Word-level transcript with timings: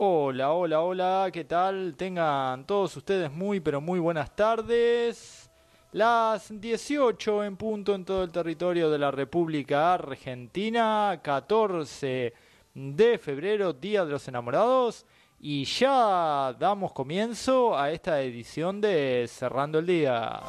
Hola, 0.00 0.52
hola, 0.52 0.80
hola, 0.80 1.28
¿qué 1.32 1.42
tal? 1.42 1.96
Tengan 1.96 2.64
todos 2.68 2.96
ustedes 2.96 3.32
muy, 3.32 3.58
pero 3.58 3.80
muy 3.80 3.98
buenas 3.98 4.30
tardes. 4.36 5.50
Las 5.90 6.52
18 6.52 7.42
en 7.42 7.56
punto 7.56 7.96
en 7.96 8.04
todo 8.04 8.22
el 8.22 8.30
territorio 8.30 8.90
de 8.90 8.98
la 8.98 9.10
República 9.10 9.94
Argentina, 9.94 11.18
14 11.20 12.32
de 12.74 13.18
febrero, 13.18 13.72
Día 13.72 14.04
de 14.04 14.12
los 14.12 14.28
Enamorados, 14.28 15.04
y 15.40 15.64
ya 15.64 16.54
damos 16.56 16.92
comienzo 16.92 17.76
a 17.76 17.90
esta 17.90 18.22
edición 18.22 18.80
de 18.80 19.26
Cerrando 19.28 19.80
el 19.80 19.86
Día. 19.86 20.42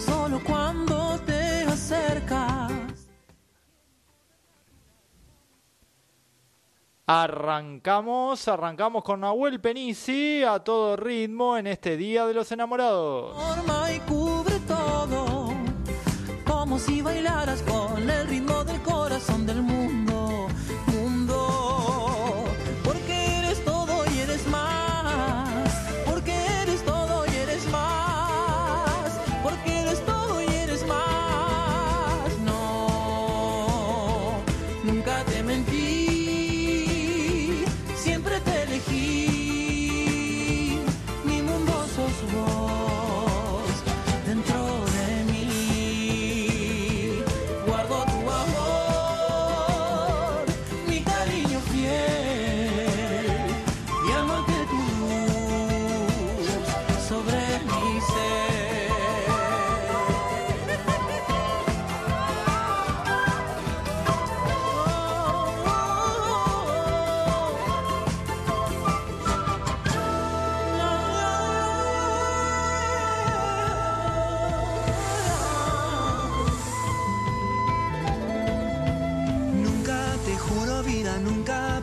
Solo 0.00 0.40
cuando 0.44 1.18
te 1.26 1.64
acercas. 1.64 2.72
Arrancamos, 7.06 8.46
arrancamos 8.48 9.02
con 9.02 9.20
Nahuel 9.20 9.60
Penisi 9.60 10.42
a 10.44 10.60
todo 10.60 10.96
ritmo 10.96 11.56
en 11.56 11.66
este 11.66 11.96
Día 11.96 12.26
de 12.26 12.34
los 12.34 12.50
Enamorados. 12.52 13.36
Forma 13.36 13.92
y 13.92 13.98
cubre 14.00 14.58
todo, 14.60 15.48
como 16.46 16.78
si 16.78 17.02
bailaras 17.02 17.60
con 17.62 17.81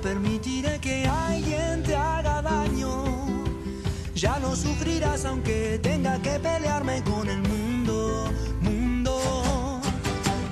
permitiré 0.10 0.80
que 0.80 1.06
alguien 1.06 1.84
te 1.84 1.96
haga 1.96 2.42
daño. 2.42 2.92
Ya 4.16 4.40
no 4.40 4.56
sufrirás 4.56 5.24
aunque 5.26 5.80
tenga 5.84 6.20
que 6.26 6.40
pelearme 6.40 7.04
con 7.04 7.30
el 7.30 7.42
mundo, 7.52 8.32
mundo. 8.60 9.14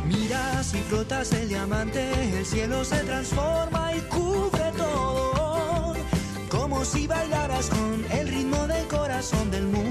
Mira 0.05 0.63
si 0.63 0.77
flotas 0.89 1.31
el 1.33 1.49
diamante, 1.49 2.01
el 2.37 2.45
cielo 2.45 2.85
se 2.85 2.99
transforma 3.09 3.95
y 3.95 4.01
cubre 4.15 4.67
todo. 4.77 5.95
Como 6.49 6.85
si 6.85 7.07
bailaras 7.07 7.67
con 7.69 8.05
el 8.11 8.27
ritmo 8.27 8.67
del 8.67 8.85
corazón 8.87 9.49
del 9.49 9.65
mundo, 9.65 9.86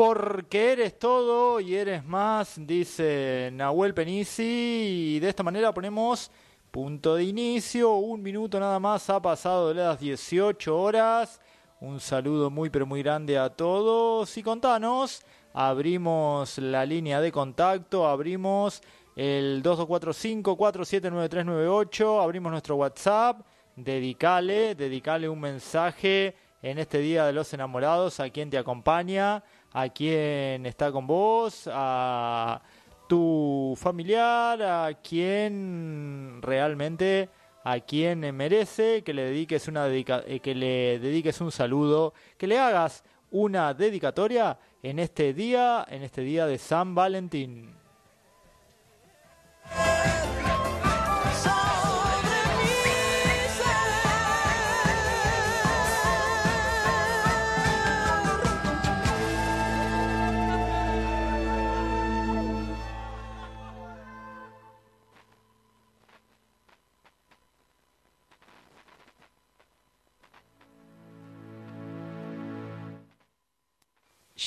Porque 0.00 0.72
eres 0.72 0.98
todo 0.98 1.60
y 1.60 1.76
eres 1.76 2.02
más, 2.06 2.54
dice 2.56 3.50
Nahuel 3.52 3.92
Penisi. 3.92 5.16
Y 5.16 5.20
de 5.20 5.28
esta 5.28 5.42
manera 5.42 5.74
ponemos 5.74 6.30
punto 6.70 7.16
de 7.16 7.24
inicio. 7.24 7.96
Un 7.96 8.22
minuto 8.22 8.58
nada 8.58 8.80
más 8.80 9.10
ha 9.10 9.20
pasado 9.20 9.68
de 9.68 9.74
las 9.74 10.00
18 10.00 10.74
horas. 10.74 11.38
Un 11.82 12.00
saludo 12.00 12.48
muy 12.48 12.70
pero 12.70 12.86
muy 12.86 13.02
grande 13.02 13.36
a 13.36 13.50
todos. 13.50 14.34
Y 14.38 14.42
contanos, 14.42 15.20
abrimos 15.52 16.56
la 16.56 16.86
línea 16.86 17.20
de 17.20 17.30
contacto, 17.30 18.08
abrimos 18.08 18.80
el 19.16 19.62
2245-479398, 19.62 22.22
abrimos 22.22 22.52
nuestro 22.52 22.76
WhatsApp. 22.76 23.42
Dedicale, 23.76 24.74
dedicale 24.74 25.28
un 25.28 25.40
mensaje 25.40 26.34
en 26.62 26.78
este 26.78 26.98
Día 26.98 27.24
de 27.24 27.32
los 27.32 27.52
Enamorados 27.52 28.20
a 28.20 28.28
quien 28.30 28.50
te 28.50 28.58
acompaña, 28.58 29.42
a 29.72 29.88
quien 29.88 30.66
está 30.66 30.90
con 30.92 31.06
vos, 31.06 31.68
a 31.72 32.60
tu 33.08 33.76
familiar, 33.76 34.62
a 34.62 34.94
quien 34.94 36.38
realmente, 36.42 37.28
a 37.64 37.80
quien 37.80 38.20
merece 38.34 39.02
que 39.02 39.12
le 39.12 39.24
dediques 39.24 39.68
una 39.68 39.86
dedica- 39.86 40.22
eh, 40.26 40.40
que 40.40 40.54
le 40.54 40.98
dediques 40.98 41.40
un 41.40 41.52
saludo, 41.52 42.14
que 42.38 42.46
le 42.46 42.58
hagas 42.58 43.04
una 43.30 43.74
dedicatoria 43.74 44.58
en 44.82 44.98
este 44.98 45.34
día, 45.34 45.84
en 45.88 46.02
este 46.02 46.22
día 46.22 46.46
de 46.46 46.58
San 46.58 46.94
Valentín. 46.94 47.74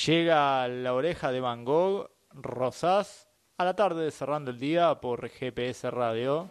Llega 0.02 0.66
la 0.66 0.92
oreja 0.92 1.30
de 1.30 1.40
Van 1.40 1.64
Gogh, 1.64 2.10
Rosas, 2.32 3.28
a 3.56 3.64
la 3.64 3.76
tarde 3.76 4.10
cerrando 4.10 4.50
el 4.50 4.58
día 4.58 5.00
por 5.00 5.28
GPS 5.28 5.88
Radio. 5.88 6.50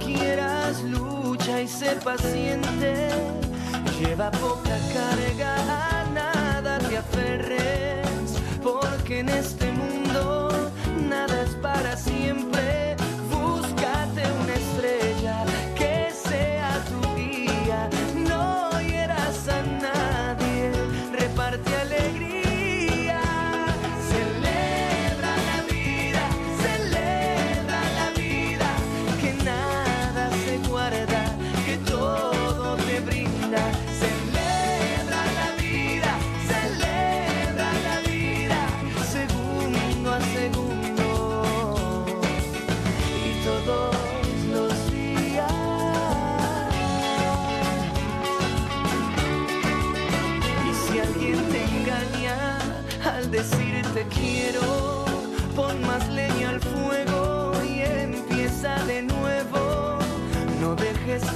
quieras 0.00 0.82
lucha 0.82 1.60
y 1.62 1.68
sé 1.68 1.96
paciente. 2.02 3.08
Lleva 3.98 4.30
poca 4.30 4.76
carga, 4.92 5.54
a 6.00 6.04
nada 6.12 6.78
te 6.78 6.96
aferres, 6.98 8.38
porque 8.62 9.20
en 9.20 9.28
este 9.28 9.70
mundo 9.70 10.70
nada 11.08 11.42
es 11.42 11.54
para 11.56 11.96
siempre. 11.96 12.89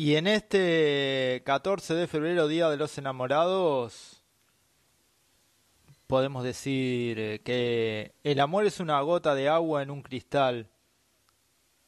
Y 0.00 0.14
en 0.14 0.28
este 0.28 1.42
14 1.44 1.92
de 1.92 2.06
febrero, 2.06 2.46
Día 2.46 2.68
de 2.68 2.76
los 2.76 2.96
Enamorados, 2.98 4.22
podemos 6.06 6.44
decir 6.44 7.18
eh, 7.18 7.40
que 7.42 8.14
el 8.22 8.38
amor 8.38 8.64
es 8.64 8.78
una 8.78 9.00
gota 9.00 9.34
de 9.34 9.48
agua 9.48 9.82
en 9.82 9.90
un 9.90 10.02
cristal, 10.02 10.68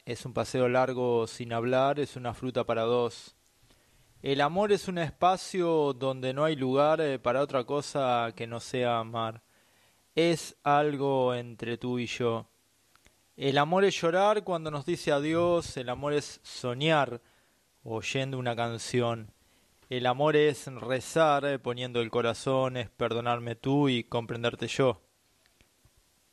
es 0.06 0.26
un 0.26 0.32
paseo 0.32 0.68
largo 0.68 1.28
sin 1.28 1.52
hablar, 1.52 2.00
es 2.00 2.16
una 2.16 2.34
fruta 2.34 2.64
para 2.64 2.82
dos. 2.82 3.36
El 4.22 4.40
amor 4.40 4.72
es 4.72 4.88
un 4.88 4.98
espacio 4.98 5.92
donde 5.92 6.34
no 6.34 6.42
hay 6.42 6.56
lugar 6.56 7.00
eh, 7.00 7.20
para 7.20 7.40
otra 7.40 7.62
cosa 7.62 8.32
que 8.34 8.48
no 8.48 8.58
sea 8.58 8.98
amar. 8.98 9.40
Es 10.16 10.56
algo 10.64 11.32
entre 11.32 11.78
tú 11.78 12.00
y 12.00 12.06
yo. 12.06 12.48
El 13.36 13.56
amor 13.56 13.84
es 13.84 13.94
llorar 14.00 14.42
cuando 14.42 14.72
nos 14.72 14.84
dice 14.84 15.12
adiós, 15.12 15.76
el 15.76 15.88
amor 15.88 16.12
es 16.12 16.40
soñar 16.42 17.20
oyendo 17.82 18.38
una 18.38 18.54
canción. 18.56 19.32
El 19.88 20.06
amor 20.06 20.36
es 20.36 20.66
rezar 20.66 21.44
eh, 21.44 21.58
poniendo 21.58 22.00
el 22.00 22.10
corazón, 22.10 22.76
es 22.76 22.90
perdonarme 22.90 23.56
tú 23.56 23.88
y 23.88 24.04
comprenderte 24.04 24.68
yo. 24.68 25.00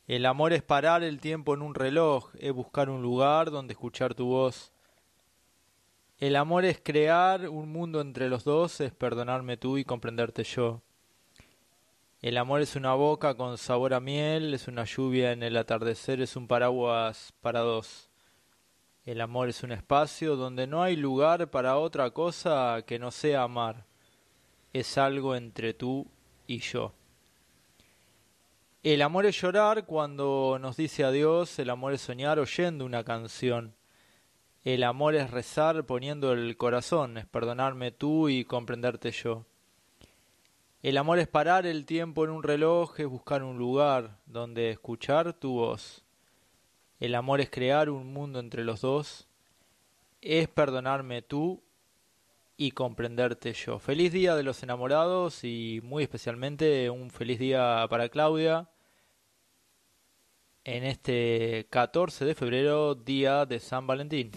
El 0.08 0.26
amor 0.26 0.54
es 0.54 0.64
parar 0.64 1.04
el 1.04 1.20
tiempo 1.20 1.54
en 1.54 1.62
un 1.62 1.76
reloj, 1.76 2.30
es 2.40 2.54
buscar 2.54 2.90
un 2.90 3.02
lugar 3.02 3.52
donde 3.52 3.74
escuchar 3.74 4.14
tu 4.14 4.28
voz. 4.28 4.72
El 6.20 6.36
amor 6.36 6.66
es 6.66 6.80
crear 6.82 7.50
un 7.50 7.72
mundo 7.72 8.00
entre 8.00 8.30
los 8.30 8.44
dos, 8.44 8.80
es 8.80 8.94
perdonarme 8.94 9.58
tú 9.58 9.78
y 9.78 9.84
comprenderte 9.84 10.44
yo. 10.44 10.82
El 12.22 12.38
amor 12.38 12.62
es 12.62 12.76
una 12.76 12.94
boca 12.94 13.36
con 13.36 13.58
sabor 13.58 13.94
a 13.94 14.00
miel, 14.00 14.54
es 14.54 14.68
una 14.68 14.86
lluvia 14.86 15.32
en 15.32 15.44
el 15.44 15.58
atardecer, 15.58 16.22
es 16.22 16.36
un 16.36 16.48
paraguas 16.48 17.34
para 17.42 17.60
dos. 17.60 18.07
El 19.08 19.22
amor 19.22 19.48
es 19.48 19.64
un 19.64 19.72
espacio 19.72 20.36
donde 20.36 20.68
no 20.68 20.84
hay 20.84 20.98
lugar 20.98 21.50
para 21.50 21.78
otra 21.78 22.12
cosa 22.12 22.84
que 22.86 23.00
no 23.00 23.10
sea 23.10 23.44
amar. 23.44 23.86
Es 24.74 24.98
algo 24.98 25.34
entre 25.34 25.74
tú 25.74 26.08
y 26.46 26.60
yo. 26.60 26.92
El 28.84 29.02
amor 29.02 29.26
es 29.26 29.40
llorar 29.40 29.86
cuando 29.86 30.58
nos 30.60 30.76
dice 30.76 31.06
adiós, 31.06 31.58
el 31.58 31.70
amor 31.70 31.94
es 31.94 32.02
soñar 32.02 32.38
oyendo 32.38 32.84
una 32.84 33.06
canción. 33.06 33.76
El 34.66 34.84
amor 34.84 35.16
es 35.16 35.32
rezar 35.32 35.86
poniendo 35.86 36.34
el 36.34 36.58
corazón, 36.58 37.18
es 37.18 37.26
perdonarme 37.26 37.92
tú 37.92 38.28
y 38.28 38.44
comprenderte 38.44 39.12
yo. 39.12 39.46
El 40.84 40.98
amor 40.98 41.20
es 41.20 41.30
parar 41.30 41.66
el 41.66 41.86
tiempo 41.86 42.26
en 42.26 42.32
un 42.32 42.44
reloj, 42.44 43.00
es 43.00 43.08
buscar 43.08 43.42
un 43.42 43.58
lugar 43.58 44.18
donde 44.26 44.70
escuchar 44.70 45.32
tu 45.32 45.54
voz. 45.54 46.04
El 47.00 47.14
amor 47.16 47.42
es 47.42 47.50
crear 47.50 47.90
un 47.90 48.12
mundo 48.12 48.40
entre 48.40 48.64
los 48.64 48.82
dos, 48.82 49.28
es 50.22 50.48
perdonarme 50.48 51.22
tú 51.22 51.64
y 52.58 52.72
comprenderte 52.72 53.54
yo. 53.54 53.78
Feliz 53.78 54.12
día 54.12 54.36
de 54.36 54.44
los 54.44 54.64
enamorados 54.64 55.44
y 55.44 55.80
muy 55.84 56.04
especialmente 56.04 56.90
un 56.90 57.12
feliz 57.12 57.38
día 57.38 57.86
para 57.90 58.10
Claudia 58.10 58.70
en 60.64 60.84
este 60.84 61.68
14 61.70 62.26
de 62.26 62.36
febrero, 62.36 62.96
día 62.96 63.46
de 63.46 63.60
San 63.60 63.86
Valentín. 63.86 64.32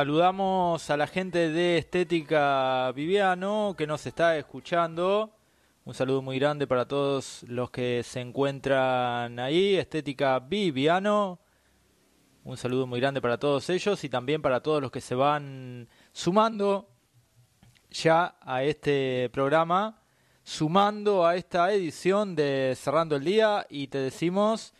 Saludamos 0.00 0.88
a 0.88 0.96
la 0.96 1.06
gente 1.06 1.50
de 1.50 1.76
Estética 1.76 2.90
Viviano 2.92 3.74
que 3.76 3.86
nos 3.86 4.06
está 4.06 4.38
escuchando. 4.38 5.36
Un 5.84 5.92
saludo 5.92 6.22
muy 6.22 6.38
grande 6.38 6.66
para 6.66 6.88
todos 6.88 7.42
los 7.42 7.70
que 7.70 8.02
se 8.02 8.22
encuentran 8.22 9.38
ahí. 9.38 9.74
Estética 9.74 10.38
Viviano. 10.38 11.38
Un 12.44 12.56
saludo 12.56 12.86
muy 12.86 12.98
grande 12.98 13.20
para 13.20 13.36
todos 13.36 13.68
ellos 13.68 14.02
y 14.02 14.08
también 14.08 14.40
para 14.40 14.62
todos 14.62 14.80
los 14.80 14.90
que 14.90 15.02
se 15.02 15.14
van 15.14 15.86
sumando 16.14 16.88
ya 17.90 18.36
a 18.40 18.62
este 18.62 19.28
programa 19.34 20.00
sumando 20.44 21.26
a 21.26 21.36
esta 21.36 21.74
edición 21.74 22.34
de 22.34 22.74
Cerrando 22.74 23.16
el 23.16 23.24
Día 23.24 23.66
y 23.68 23.88
te 23.88 23.98
decimos 23.98 24.72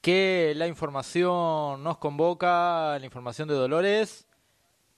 que 0.00 0.54
la 0.56 0.66
información 0.66 1.82
nos 1.82 1.98
convoca, 1.98 2.98
la 2.98 3.04
información 3.04 3.48
de 3.48 3.54
Dolores, 3.54 4.25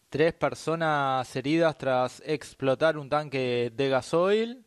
tres 0.08 0.32
personas 0.32 1.34
heridas 1.36 1.76
tras 1.76 2.22
explotar 2.24 2.96
un 2.96 3.08
tanque 3.08 3.72
de 3.74 3.88
gasoil, 3.88 4.64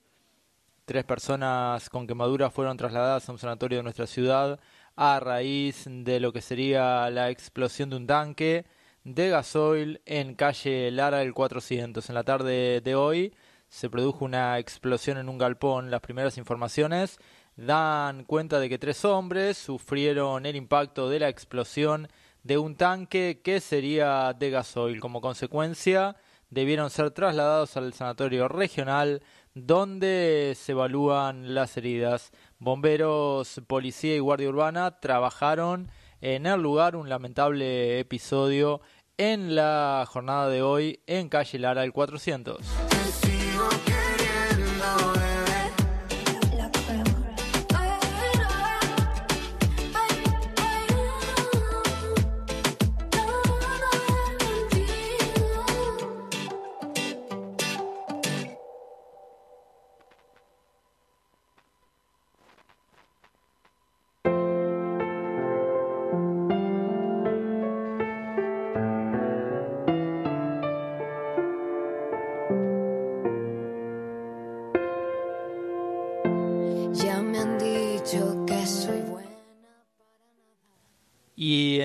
tres 0.86 1.04
personas 1.04 1.90
con 1.90 2.06
quemaduras 2.08 2.54
fueron 2.54 2.78
trasladadas 2.78 3.28
a 3.28 3.32
un 3.32 3.40
sanatorio 3.40 3.80
de 3.80 3.84
nuestra 3.84 4.08
ciudad 4.08 4.60
a 4.96 5.20
raíz 5.20 5.86
de 5.88 6.20
lo 6.20 6.34
que 6.34 6.42
sería 6.42 7.10
la 7.10 7.30
explosión 7.30 7.90
de 7.90 7.96
un 7.96 8.08
tanque 8.08 8.66
de 9.04 9.30
gasoil 9.30 10.02
en 10.06 10.36
calle 10.36 10.92
Lara 10.92 11.20
del 11.20 11.34
400. 11.34 12.08
En 12.10 12.16
la 12.16 12.24
tarde 12.24 12.82
de 12.82 12.96
hoy 12.96 13.34
se 13.68 13.90
produjo 13.90 14.26
una 14.26 14.60
explosión 14.60 15.18
en 15.18 15.30
un 15.30 15.38
galpón. 15.38 15.90
Las 15.90 16.02
primeras 16.02 16.38
informaciones 16.38 17.18
dan 17.56 18.26
cuenta 18.26 18.60
de 18.60 18.70
que 18.70 18.78
tres 18.78 19.06
hombres 19.06 19.58
sufrieron 19.58 20.46
el 20.46 20.56
impacto 20.56 21.10
de 21.10 21.20
la 21.20 21.30
explosión 21.30 22.10
de 22.44 22.58
un 22.58 22.76
tanque 22.76 23.42
que 23.44 23.60
sería 23.60 24.34
de 24.34 24.50
gasoil. 24.50 25.00
Como 25.00 25.22
consecuencia, 25.22 26.16
debieron 26.50 26.90
ser 26.90 27.12
trasladados 27.12 27.78
al 27.78 27.94
sanatorio 27.94 28.48
regional 28.48 29.24
donde 29.54 30.54
se 30.56 30.72
evalúan 30.72 31.54
las 31.54 31.76
heridas. 31.78 32.32
Bomberos, 32.60 33.62
policía 33.68 34.16
y 34.16 34.20
guardia 34.20 34.50
urbana 34.50 35.00
trabajaron 35.00 35.90
en 36.22 36.46
el 36.46 36.62
lugar 36.62 36.96
un 36.96 37.10
lamentable 37.10 38.00
episodio 38.00 38.82
en 39.18 39.56
la 39.56 40.06
jornada 40.08 40.50
de 40.50 40.62
hoy 40.62 41.00
en 41.08 41.30
calle 41.30 41.60
Lara 41.60 41.84
el 41.84 41.92
400. 41.92 43.31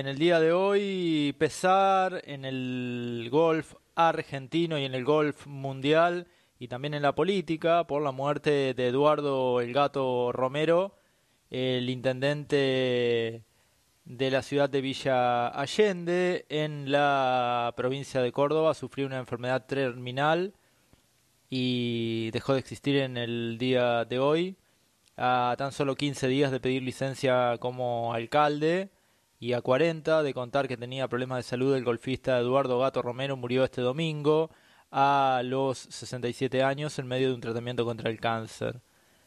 En 0.07 0.11
el 0.11 0.19
día 0.19 0.39
de 0.39 0.53
hoy, 0.53 1.35
pesar 1.37 2.21
en 2.23 2.45
el 2.45 3.27
golf 3.29 3.73
argentino 3.93 4.79
y 4.79 4.85
en 4.85 4.95
el 4.95 5.03
golf 5.03 5.45
mundial 5.47 6.27
y 6.59 6.69
también 6.69 6.93
en 6.93 7.01
la 7.01 7.13
política 7.13 7.85
por 7.87 8.01
la 8.01 8.13
muerte 8.13 8.73
de 8.73 8.87
Eduardo 8.87 9.59
El 9.59 9.73
Gato 9.73 10.31
Romero, 10.31 10.95
el 11.49 11.89
intendente 11.89 13.43
de 14.05 14.31
la 14.31 14.43
ciudad 14.43 14.69
de 14.69 14.79
Villa 14.79 15.49
Allende 15.49 16.45
en 16.47 16.89
la 16.89 17.73
provincia 17.75 18.21
de 18.21 18.31
Córdoba, 18.31 18.75
sufrió 18.75 19.07
una 19.07 19.17
enfermedad 19.17 19.65
terminal 19.65 20.53
y 21.49 22.31
dejó 22.31 22.53
de 22.53 22.59
existir 22.59 22.95
en 22.95 23.17
el 23.17 23.57
día 23.57 24.05
de 24.05 24.19
hoy. 24.19 24.55
A 25.17 25.55
tan 25.57 25.73
solo 25.73 25.95
15 25.95 26.29
días 26.29 26.51
de 26.51 26.61
pedir 26.61 26.81
licencia 26.81 27.57
como 27.59 28.13
alcalde 28.13 28.89
y 29.39 29.53
a 29.53 29.61
40 29.61 30.23
de 30.23 30.33
contar 30.33 30.67
que 30.67 30.77
tenía 30.77 31.07
problemas 31.07 31.37
de 31.37 31.43
salud, 31.43 31.75
el 31.75 31.83
golfista 31.83 32.39
Eduardo 32.39 32.79
Gato 32.79 33.01
Romero 33.01 33.37
murió 33.37 33.63
este 33.63 33.81
domingo 33.81 34.49
a 34.91 35.41
los 35.43 35.77
67 35.77 36.63
años 36.63 36.97
en 36.97 37.07
medio 37.07 37.29
de 37.29 37.35
un 37.35 37.41
tratamiento 37.41 37.85
contra 37.85 38.09
el 38.09 38.19
cáncer. 38.19 38.81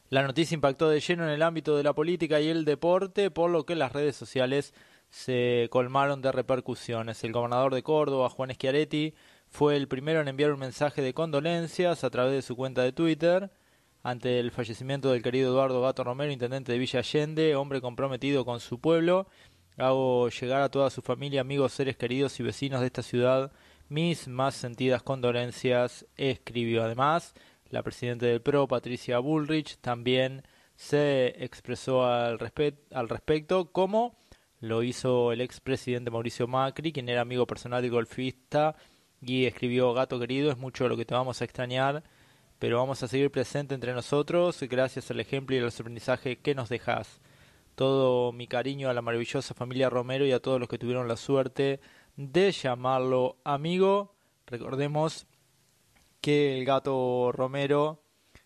La 0.08 0.22
noticia 0.22 0.56
impactó 0.56 0.88
de 0.88 1.00
lleno 1.00 1.24
en 1.24 1.30
el 1.30 1.42
ámbito 1.42 1.76
de 1.76 1.84
la 1.84 1.92
política 1.92 2.40
y 2.40 2.48
el 2.48 2.64
deporte, 2.64 3.30
por 3.30 3.50
lo 3.50 3.64
que 3.64 3.76
las 3.76 3.92
redes 3.92 4.16
sociales 4.16 4.74
se 5.10 5.68
colmaron 5.70 6.22
de 6.22 6.32
repercusiones. 6.32 7.22
El 7.22 7.32
gobernador 7.32 7.74
de 7.74 7.84
Córdoba, 7.84 8.30
Juan 8.30 8.52
Schiaretti, 8.52 9.14
fue 9.48 9.76
el 9.76 9.86
primero 9.86 10.20
en 10.20 10.28
enviar 10.28 10.52
un 10.52 10.60
mensaje 10.60 11.02
de 11.02 11.14
condolencias 11.14 12.02
a 12.02 12.10
través 12.10 12.32
de 12.32 12.42
su 12.42 12.56
cuenta 12.56 12.82
de 12.82 12.92
Twitter 12.92 13.50
ante 14.02 14.40
el 14.40 14.50
fallecimiento 14.50 15.12
del 15.12 15.22
querido 15.22 15.50
Eduardo 15.50 15.82
Gato 15.82 16.04
Romero, 16.04 16.32
intendente 16.32 16.72
de 16.72 16.78
Villa 16.78 17.00
Allende, 17.00 17.54
hombre 17.54 17.80
comprometido 17.80 18.44
con 18.44 18.60
su 18.60 18.80
pueblo. 18.80 19.28
Hago 19.80 20.28
llegar 20.28 20.62
a 20.62 20.68
toda 20.68 20.90
su 20.90 21.02
familia, 21.02 21.40
amigos, 21.40 21.72
seres 21.72 21.96
queridos 21.96 22.38
y 22.38 22.42
vecinos 22.42 22.80
de 22.80 22.86
esta 22.86 23.02
ciudad 23.02 23.50
mis 23.90 24.28
más 24.28 24.54
sentidas 24.54 25.02
condolencias, 25.02 26.06
escribió. 26.16 26.84
Además, 26.84 27.34
la 27.70 27.82
presidenta 27.82 28.24
del 28.24 28.40
PRO, 28.40 28.68
Patricia 28.68 29.18
Bullrich, 29.18 29.78
también 29.78 30.44
se 30.76 31.34
expresó 31.44 32.06
al, 32.06 32.38
al 32.92 33.08
respecto, 33.08 33.72
como 33.72 34.16
lo 34.60 34.84
hizo 34.84 35.32
el 35.32 35.40
expresidente 35.40 36.10
Mauricio 36.10 36.46
Macri, 36.46 36.92
quien 36.92 37.08
era 37.08 37.22
amigo 37.22 37.46
personal 37.46 37.82
del 37.82 37.90
golfista, 37.90 38.76
y 39.20 39.46
escribió, 39.46 39.92
Gato 39.92 40.20
querido, 40.20 40.52
es 40.52 40.56
mucho 40.56 40.88
lo 40.88 40.96
que 40.96 41.04
te 41.04 41.14
vamos 41.14 41.40
a 41.40 41.44
extrañar, 41.44 42.04
pero 42.60 42.78
vamos 42.78 43.02
a 43.02 43.08
seguir 43.08 43.30
presente 43.32 43.74
entre 43.74 43.92
nosotros 43.92 44.62
gracias 44.62 45.10
al 45.10 45.18
ejemplo 45.18 45.56
y 45.56 45.58
al 45.58 45.66
aprendizaje 45.68 46.38
que 46.38 46.54
nos 46.54 46.68
dejas. 46.68 47.20
Todo 47.80 48.30
mi 48.32 48.46
cariño 48.46 48.90
a 48.90 48.92
la 48.92 49.00
maravillosa 49.00 49.54
familia 49.54 49.88
Romero 49.88 50.26
y 50.26 50.32
a 50.32 50.40
todos 50.40 50.60
los 50.60 50.68
que 50.68 50.76
tuvieron 50.76 51.08
la 51.08 51.16
suerte 51.16 51.80
de 52.14 52.52
llamarlo 52.52 53.38
amigo. 53.42 54.16
Recordemos 54.44 55.26
que 56.20 56.58
el 56.58 56.66
gato 56.66 57.32
Romero 57.32 58.02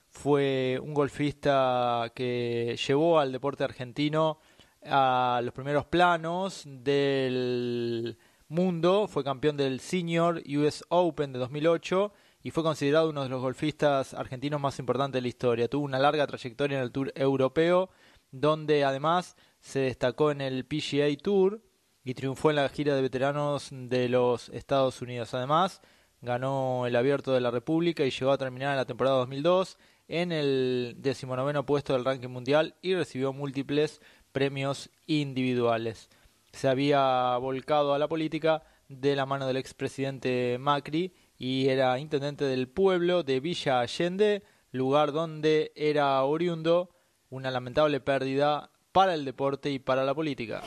fue 0.09 0.79
un 0.81 0.95
golfista 0.95 2.12
que 2.14 2.79
llevó 2.87 3.19
al 3.19 3.33
deporte 3.33 3.64
argentino 3.64 4.38
a 4.85 5.41
los 5.43 5.53
primeros 5.53 5.85
planos 5.87 6.62
del 6.64 8.17
mundo, 8.47 9.09
fue 9.09 9.25
campeón 9.25 9.57
del 9.57 9.81
Senior 9.81 10.45
US 10.47 10.85
Open 10.91 11.33
de 11.33 11.41
2008 11.41 12.12
y 12.45 12.53
fue 12.53 12.62
considerado 12.62 13.11
uno 13.11 13.25
de 13.25 13.31
los 13.31 13.43
golfistas 13.43 14.14
argentinos 14.14 14.61
más 14.61 14.79
importantes 14.79 15.19
de 15.19 15.23
la 15.23 15.29
historia. 15.29 15.67
Tuvo 15.67 15.87
una 15.87 15.99
larga 15.99 16.25
trayectoria 16.25 16.79
en 16.79 16.85
el 16.85 16.93
Tour 16.93 17.11
europeo, 17.17 17.91
donde 18.35 18.85
además 18.85 19.37
se 19.61 19.81
destacó 19.81 20.33
en 20.33 20.41
el 20.41 20.67
PGA 20.67 21.07
Tour 21.23 21.62
y 22.03 22.14
triunfó 22.14 22.50
en 22.50 22.57
la 22.57 22.69
gira 22.69 22.97
de 22.97 23.03
veteranos 23.03 23.69
de 23.71 24.09
los 24.09 24.49
Estados 24.49 25.00
Unidos. 25.00 25.33
Además, 25.35 25.81
ganó 26.21 26.87
el 26.87 26.97
Abierto 26.97 27.33
de 27.33 27.41
la 27.41 27.53
República 27.53 28.05
y 28.05 28.11
llegó 28.11 28.33
a 28.33 28.38
terminar 28.38 28.73
en 28.73 28.76
la 28.76 28.87
temporada 28.87 29.19
2002 29.19 29.79
en 30.09 30.33
el 30.33 30.97
decimonoveno 30.99 31.64
puesto 31.64 31.93
del 31.93 32.05
ranking 32.05 32.29
mundial 32.29 32.75
y 32.83 32.95
recibió 32.95 33.33
múltiples 33.33 34.00
premios 34.33 34.91
individuales. 35.07 36.11
Se 36.53 36.69
había 36.69 37.37
volcado 37.37 37.95
a 37.95 37.99
la 37.99 38.09
política 38.09 38.64
de 38.88 39.14
la 39.14 39.26
mano 39.26 39.47
del 39.47 39.57
expresidente 39.57 40.59
Macri 40.59 41.14
y 41.38 41.69
era 41.69 41.99
intendente 42.00 42.45
del 42.45 42.69
pueblo 42.69 43.23
de 43.23 43.38
Villa 43.38 43.81
Allende, 43.81 44.43
lugar 44.73 45.12
donde 45.12 45.73
era 45.76 46.23
oriundo, 46.25 46.91
una 47.35 47.50
lamentable 47.50 47.99
pérdida 47.99 48.71
para 48.93 49.12
el 49.14 49.25
deporte 49.25 49.71
y 49.71 49.81
para 49.81 50.05
la 50.05 50.14
política. 50.14 50.62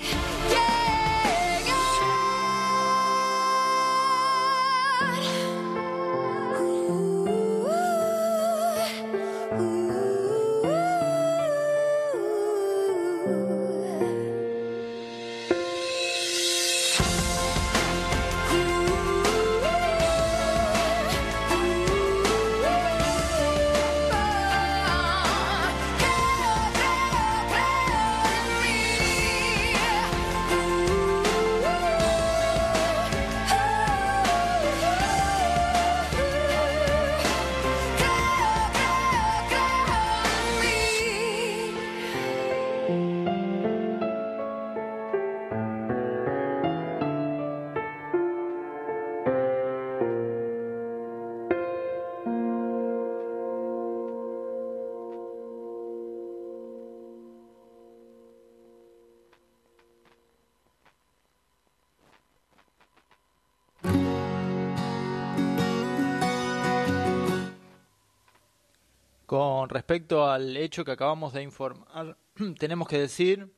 Con 69.68 69.76
respecto 69.76 70.26
al 70.26 70.56
hecho 70.56 70.86
que 70.86 70.92
acabamos 70.92 71.34
de 71.34 71.44
informar, 71.44 72.16
tenemos 72.58 72.88
que 72.88 73.00
decir 73.00 73.54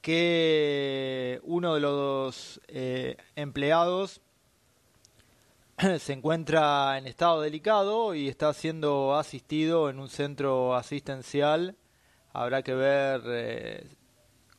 que 0.00 1.40
uno 1.42 1.74
de 1.74 1.80
los 1.80 2.60
eh, 2.68 3.16
empleados 3.34 4.20
se 5.98 6.12
encuentra 6.12 6.96
en 6.98 7.08
estado 7.08 7.40
delicado 7.40 8.14
y 8.14 8.28
está 8.28 8.52
siendo 8.54 9.16
asistido 9.16 9.90
en 9.90 9.98
un 9.98 10.08
centro 10.08 10.76
asistencial. 10.76 11.76
Habrá 12.32 12.62
que 12.62 12.74
ver 12.76 13.22
eh, 13.26 13.88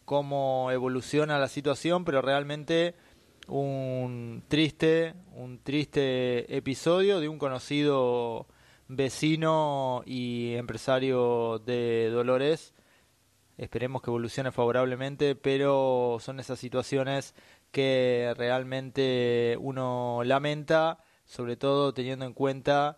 cómo 0.04 0.72
evoluciona 0.72 1.40
la 1.40 1.48
situación, 1.48 2.04
pero 2.04 2.22
realmente 2.22 2.96
un 3.48 4.44
triste, 4.50 5.14
un 5.36 5.64
triste 5.64 6.54
episodio 6.54 7.22
de 7.22 7.30
un 7.30 7.40
conocido 7.40 8.46
vecino 8.88 10.04
y 10.06 10.54
empresario 10.56 11.60
de 11.60 12.10
Dolores. 12.12 12.74
Esperemos 13.58 14.02
que 14.02 14.10
evolucione 14.10 14.52
favorablemente, 14.52 15.36
pero 15.36 16.18
son 16.20 16.40
esas 16.40 16.60
situaciones 16.60 17.36
que 17.72 18.34
realmente 18.38 19.58
uno 19.60 20.22
lamenta, 20.24 21.00
sobre 21.26 21.56
todo 21.56 21.94
teniendo 21.94 22.26
en 22.26 22.34
cuenta 22.34 22.98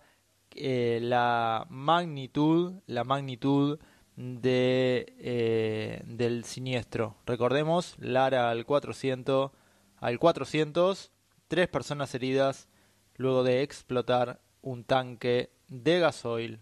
eh, 0.55 0.99
la 1.01 1.67
magnitud, 1.69 2.81
la 2.87 3.03
magnitud 3.03 3.79
de, 4.15 5.13
eh, 5.19 6.01
del 6.05 6.43
siniestro. 6.43 7.17
Recordemos, 7.25 7.95
Lara 7.99 8.49
al 8.49 8.65
400, 8.65 9.51
al 9.97 10.19
400, 10.19 11.11
tres 11.47 11.67
personas 11.67 12.13
heridas 12.15 12.67
luego 13.15 13.43
de 13.43 13.61
explotar 13.61 14.41
un 14.61 14.83
tanque 14.83 15.51
de 15.67 15.99
gasoil. 15.99 16.59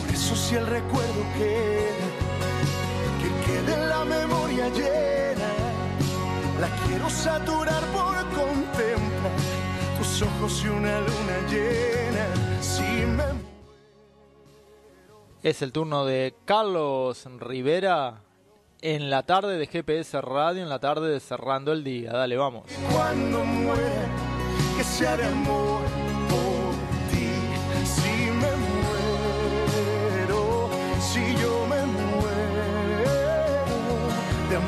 Por 0.00 0.10
eso 0.10 0.34
si 0.34 0.54
el 0.54 0.66
recuerdo 0.66 1.22
queda, 1.36 2.08
que 3.20 3.46
quede 3.46 3.74
en 3.74 3.88
la 3.88 4.04
memoria 4.04 4.68
llena, 4.70 5.52
la 6.60 6.68
quiero 6.86 7.10
saturar 7.10 7.82
por 7.86 8.14
contemplar 8.34 9.32
tus 9.98 10.22
ojos 10.22 10.62
y 10.64 10.68
una 10.68 11.00
luna 11.00 11.48
llena. 11.50 12.62
Si 12.62 12.82
me 12.82 13.24
Es 15.42 15.62
el 15.62 15.72
turno 15.72 16.04
de 16.04 16.34
Carlos 16.44 17.26
Rivera 17.38 18.22
en 18.80 19.10
la 19.10 19.24
tarde 19.24 19.58
de 19.58 19.66
GPS 19.66 20.20
Radio, 20.20 20.62
en 20.62 20.68
la 20.68 20.78
tarde 20.78 21.08
de 21.08 21.20
Cerrando 21.20 21.72
el 21.72 21.84
Día. 21.84 22.12
Dale, 22.12 22.36
vamos. 22.36 22.64
cuando 22.92 23.44
muera, 23.44 24.06
que 24.76 25.04
de 25.16 25.24
amor 25.24 25.75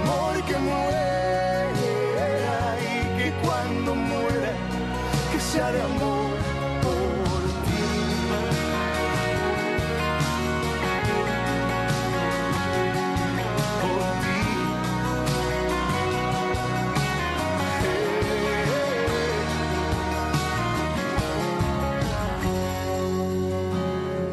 amor 0.08 0.42
que 0.44 0.56
muera 0.58 1.68
y 2.80 3.18
que 3.18 3.32
cuando 3.44 3.94
muera, 3.94 4.52
que 5.30 5.38
sea 5.40 5.70
de 5.72 5.82
amor 5.82 6.36
por 6.82 7.42
ti. 7.64 7.82
Por 13.82 14.02
ti. 14.22 14.40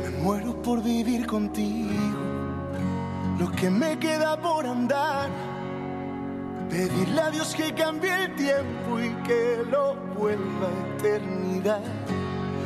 Me 0.04 0.10
muero 0.24 0.52
por 0.62 0.82
vivir 0.82 1.26
contigo, 1.28 2.14
lo 3.40 3.52
que 3.52 3.70
me 3.70 3.98
queda 4.00 4.38
por 4.40 4.66
andar. 4.66 5.55
Pedirle 6.70 7.22
a 7.22 7.30
Dios 7.32 7.56
que 7.56 7.74
cambie 7.74 8.26
el 8.26 8.36
tiempo 8.36 9.00
y 9.00 9.10
que 9.24 9.64
lo 9.70 9.96
vuelva 10.18 10.70
eternidad. 10.98 11.82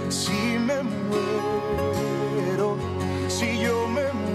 Si 0.09 0.57
me 0.57 0.81
muero, 0.81 2.77
si 3.27 3.59
yo 3.59 3.87
me 3.87 4.11
muero, 4.13 4.28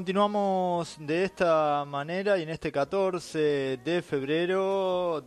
Continuamos 0.00 0.96
de 0.98 1.24
esta 1.24 1.84
manera 1.86 2.38
y 2.38 2.42
en 2.42 2.48
este 2.48 2.72
14 2.72 3.80
de 3.84 4.00
febrero 4.00 5.26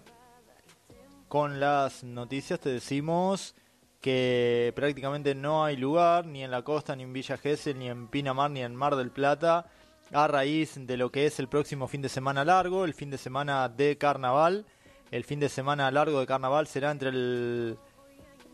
con 1.27 1.59
las 1.59 2.03
noticias 2.03 2.59
te 2.59 2.69
decimos 2.69 3.53
que 4.01 4.73
prácticamente 4.75 5.35
no 5.35 5.63
hay 5.63 5.77
lugar 5.77 6.25
ni 6.25 6.43
en 6.43 6.49
la 6.49 6.63
costa, 6.63 6.95
ni 6.95 7.03
en 7.03 7.13
Villa 7.13 7.37
Gesell, 7.37 7.77
ni 7.77 7.87
en 7.87 8.07
Pinamar, 8.07 8.49
ni 8.49 8.61
en 8.63 8.75
Mar 8.75 8.95
del 8.95 9.11
Plata 9.11 9.67
a 10.11 10.27
raíz 10.27 10.73
de 10.75 10.97
lo 10.97 11.11
que 11.11 11.27
es 11.27 11.37
el 11.37 11.47
próximo 11.47 11.87
fin 11.87 12.01
de 12.01 12.09
semana 12.09 12.43
largo, 12.43 12.83
el 12.83 12.95
fin 12.95 13.11
de 13.11 13.19
semana 13.19 13.69
de 13.69 13.99
carnaval. 13.99 14.65
El 15.11 15.23
fin 15.23 15.39
de 15.39 15.49
semana 15.49 15.91
largo 15.91 16.19
de 16.19 16.25
carnaval 16.25 16.65
será 16.65 16.89
entre 16.89 17.09
el, 17.09 17.77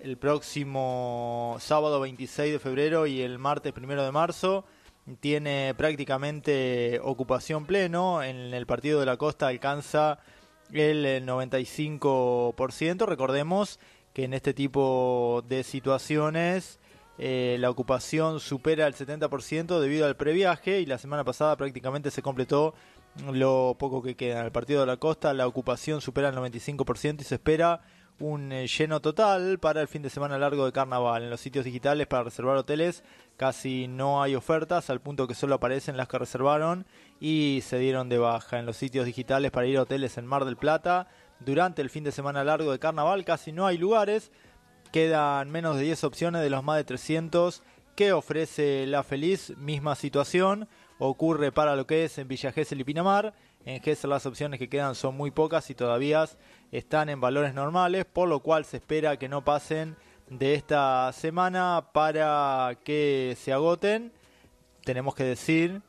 el 0.02 0.18
próximo 0.18 1.56
sábado 1.62 2.02
26 2.02 2.52
de 2.52 2.60
febrero 2.60 3.08
y 3.08 3.22
el 3.22 3.40
martes 3.40 3.74
1 3.74 4.04
de 4.04 4.12
marzo 4.12 4.66
tiene 5.18 5.74
prácticamente 5.78 7.00
ocupación 7.04 7.66
pleno. 7.66 8.24
En 8.24 8.54
el 8.54 8.66
partido 8.66 9.00
de 9.00 9.06
la 9.06 9.18
costa 9.18 9.48
alcanza 9.48 10.20
el 10.72 11.06
eh, 11.06 11.22
95%. 11.24 13.06
Recordemos 13.06 13.80
que 14.14 14.24
en 14.26 14.34
este 14.34 14.54
tipo 14.54 15.44
de 15.48 15.64
situaciones 15.64 16.80
eh, 17.18 17.58
la 17.60 17.70
ocupación 17.70 18.40
supera 18.40 18.88
el 18.88 18.96
70% 18.96 19.80
debido 19.80 20.06
al 20.06 20.16
previaje 20.16 20.80
y 20.80 20.86
la 20.86 20.98
semana 20.98 21.24
pasada 21.24 21.58
prácticamente 21.58 22.12
se 22.12 22.22
completó 22.22 22.74
lo 23.32 23.76
poco 23.78 24.02
que 24.02 24.16
queda. 24.16 24.40
En 24.40 24.46
el 24.46 24.52
partido 24.52 24.82
de 24.82 24.88
la 24.88 24.98
costa 24.98 25.34
la 25.34 25.48
ocupación 25.48 26.02
supera 26.02 26.30
el 26.30 26.36
95% 26.36 27.22
y 27.22 27.24
se 27.24 27.36
espera 27.36 27.82
un 28.20 28.52
eh, 28.52 28.68
lleno 28.68 29.00
total 29.02 29.60
para 29.60 29.82
el 29.82 29.88
fin 29.88 30.02
de 30.02 30.10
semana 30.10 30.38
largo 30.38 30.66
de 30.66 30.72
carnaval. 30.72 31.24
En 31.24 31.30
los 31.30 31.40
sitios 31.40 31.66
digitales 31.66 32.08
para 32.08 32.24
reservar 32.24 32.58
hoteles 32.58 33.04
casi 33.38 33.88
no 33.88 34.22
hay 34.22 34.36
ofertas, 34.36 34.90
al 34.90 35.00
punto 35.00 35.28
que 35.28 35.34
solo 35.34 35.56
aparecen 35.56 35.96
las 35.96 36.08
que 36.08 36.20
reservaron 36.20 36.86
y 37.20 37.62
se 37.64 37.80
dieron 37.80 38.10
de 38.10 38.18
baja. 38.18 38.60
En 38.60 38.66
los 38.66 38.78
sitios 38.78 39.06
digitales 39.06 39.52
para 39.52 39.68
ir 39.68 39.78
a 39.78 39.84
hoteles 39.84 40.18
en 40.18 40.26
Mar 40.26 40.46
del 40.46 40.58
Plata, 40.58 41.08
durante 41.40 41.82
el 41.82 41.90
fin 41.90 42.04
de 42.04 42.12
semana 42.12 42.44
largo 42.44 42.72
de 42.72 42.80
carnaval 42.80 43.24
casi 43.24 43.52
no 43.52 43.66
hay 43.66 43.78
lugares. 43.78 44.32
Quedan 44.92 45.52
menos 45.52 45.78
de 45.78 45.84
10 45.84 46.04
opciones 46.04 46.42
de 46.42 46.50
los 46.50 46.64
más 46.64 46.78
de 46.78 46.84
300 46.84 47.64
que 47.96 48.12
ofrece 48.12 48.86
La 48.88 49.04
Feliz. 49.04 49.54
Misma 49.58 49.96
situación 49.96 50.68
ocurre 50.98 51.52
para 51.52 51.76
lo 51.76 51.88
que 51.88 52.04
es 52.04 52.18
en 52.18 52.28
Villa 52.28 52.52
Gesell 52.52 52.82
y 52.82 52.84
Pinamar. 52.84 53.34
En 53.66 53.82
Gesell 53.82 54.10
las 54.10 54.26
opciones 54.26 54.60
que 54.60 54.70
quedan 54.70 54.96
son 54.96 55.16
muy 55.16 55.32
pocas 55.32 55.70
y 55.70 55.76
todavía 55.76 56.26
están 56.72 57.10
en 57.10 57.22
valores 57.22 57.54
normales, 57.54 58.06
por 58.06 58.28
lo 58.28 58.40
cual 58.42 58.66
se 58.66 58.78
espera 58.78 59.18
que 59.18 59.30
no 59.30 59.44
pasen 59.44 59.96
de 60.30 60.54
esta 60.54 61.12
semana 61.14 61.90
para 61.94 62.78
que 62.84 63.36
se 63.40 63.52
agoten. 63.52 64.12
Tenemos 64.84 65.16
que 65.16 65.24
decir 65.24 65.82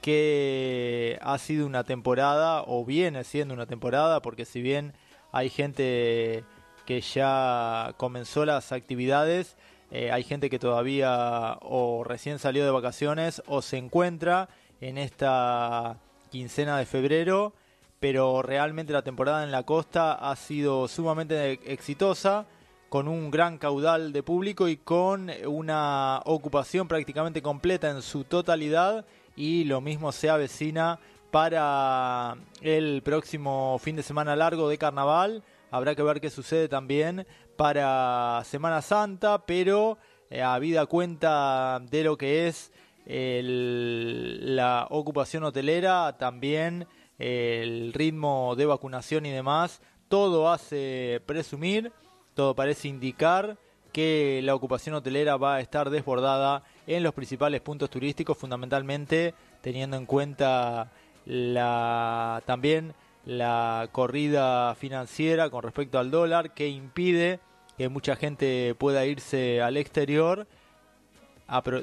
que 0.00 1.18
ha 1.22 1.38
sido 1.38 1.66
una 1.66 1.84
temporada, 1.84 2.62
o 2.66 2.84
viene 2.84 3.24
siendo 3.24 3.54
una 3.54 3.66
temporada, 3.66 4.22
porque 4.22 4.44
si 4.44 4.62
bien 4.62 4.94
hay 5.32 5.50
gente 5.50 6.44
que 6.86 7.00
ya 7.00 7.94
comenzó 7.96 8.44
las 8.44 8.72
actividades, 8.72 9.56
eh, 9.90 10.10
hay 10.12 10.22
gente 10.22 10.50
que 10.50 10.58
todavía 10.58 11.58
o 11.62 12.04
recién 12.04 12.38
salió 12.38 12.64
de 12.64 12.70
vacaciones 12.70 13.42
o 13.46 13.62
se 13.62 13.78
encuentra 13.78 14.48
en 14.80 14.98
esta 14.98 15.98
quincena 16.30 16.78
de 16.78 16.86
febrero, 16.86 17.54
pero 18.00 18.42
realmente 18.42 18.92
la 18.92 19.02
temporada 19.02 19.44
en 19.44 19.50
la 19.50 19.64
costa 19.64 20.12
ha 20.12 20.36
sido 20.36 20.88
sumamente 20.88 21.52
exitosa, 21.72 22.46
con 22.88 23.06
un 23.06 23.30
gran 23.30 23.58
caudal 23.58 24.12
de 24.12 24.22
público 24.22 24.66
y 24.68 24.78
con 24.78 25.30
una 25.46 26.22
ocupación 26.24 26.88
prácticamente 26.88 27.42
completa 27.42 27.90
en 27.90 28.00
su 28.00 28.24
totalidad 28.24 29.04
y 29.36 29.64
lo 29.64 29.80
mismo 29.82 30.10
se 30.10 30.30
avecina 30.30 30.98
para 31.30 32.36
el 32.62 33.02
próximo 33.02 33.78
fin 33.78 33.96
de 33.96 34.02
semana 34.02 34.34
largo 34.36 34.70
de 34.70 34.78
carnaval. 34.78 35.42
Habrá 35.70 35.94
que 35.94 36.02
ver 36.02 36.20
qué 36.22 36.30
sucede 36.30 36.66
también 36.68 37.26
para 37.56 38.40
Semana 38.46 38.80
Santa, 38.80 39.44
pero 39.44 39.98
eh, 40.30 40.40
habida 40.42 40.86
cuenta 40.86 41.80
de 41.90 42.04
lo 42.04 42.16
que 42.16 42.48
es 42.48 42.72
el- 43.04 44.56
la 44.56 44.86
ocupación 44.90 45.44
hotelera, 45.44 46.16
también 46.18 46.86
el 47.18 47.92
ritmo 47.92 48.54
de 48.56 48.66
vacunación 48.66 49.26
y 49.26 49.30
demás, 49.30 49.80
todo 50.08 50.50
hace 50.50 51.20
presumir, 51.26 51.92
todo 52.34 52.54
parece 52.54 52.88
indicar 52.88 53.58
que 53.92 54.40
la 54.44 54.54
ocupación 54.54 54.94
hotelera 54.94 55.36
va 55.36 55.56
a 55.56 55.60
estar 55.60 55.90
desbordada 55.90 56.62
en 56.86 57.02
los 57.02 57.14
principales 57.14 57.60
puntos 57.60 57.90
turísticos, 57.90 58.38
fundamentalmente 58.38 59.34
teniendo 59.60 59.96
en 59.96 60.06
cuenta 60.06 60.90
la 61.26 62.42
también 62.46 62.94
la 63.24 63.88
corrida 63.92 64.74
financiera 64.76 65.50
con 65.50 65.62
respecto 65.62 65.98
al 65.98 66.10
dólar 66.10 66.54
que 66.54 66.68
impide 66.68 67.40
que 67.76 67.88
mucha 67.88 68.16
gente 68.16 68.74
pueda 68.76 69.04
irse 69.04 69.60
al 69.60 69.76
exterior. 69.76 70.46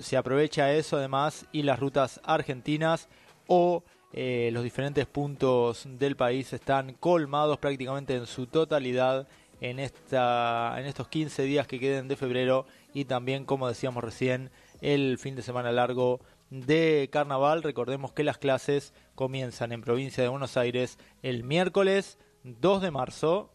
Se 0.02 0.18
aprovecha 0.18 0.74
eso 0.74 0.98
además 0.98 1.46
y 1.52 1.64
las 1.64 1.80
rutas 1.80 2.20
argentinas 2.24 3.08
o 3.48 3.84
eh, 4.18 4.50
los 4.54 4.64
diferentes 4.64 5.06
puntos 5.08 5.86
del 5.86 6.16
país 6.16 6.54
están 6.54 6.94
colmados 6.94 7.58
prácticamente 7.58 8.16
en 8.16 8.28
su 8.28 8.48
totalidad 8.48 9.28
en, 9.60 9.78
esta, 9.78 10.74
en 10.80 10.86
estos 10.86 11.10
15 11.10 11.44
días 11.44 11.68
que 11.68 11.82
queden 11.82 12.08
de 12.08 12.16
febrero 12.16 12.66
y 12.94 13.04
también, 13.04 13.44
como 13.44 13.68
decíamos 13.68 14.02
recién, 14.02 14.52
el 14.80 15.18
fin 15.18 15.36
de 15.36 15.42
semana 15.42 15.74
largo 15.74 16.22
de 16.50 17.10
carnaval. 17.12 17.62
Recordemos 17.62 18.14
que 18.14 18.24
las 18.24 18.38
clases 18.38 18.94
comienzan 19.16 19.74
en 19.74 19.82
provincia 19.82 20.24
de 20.24 20.30
Buenos 20.30 20.56
Aires 20.56 20.98
el 21.22 21.44
miércoles 21.44 22.18
2 22.46 22.84
de 22.84 22.92
marzo. 22.92 23.52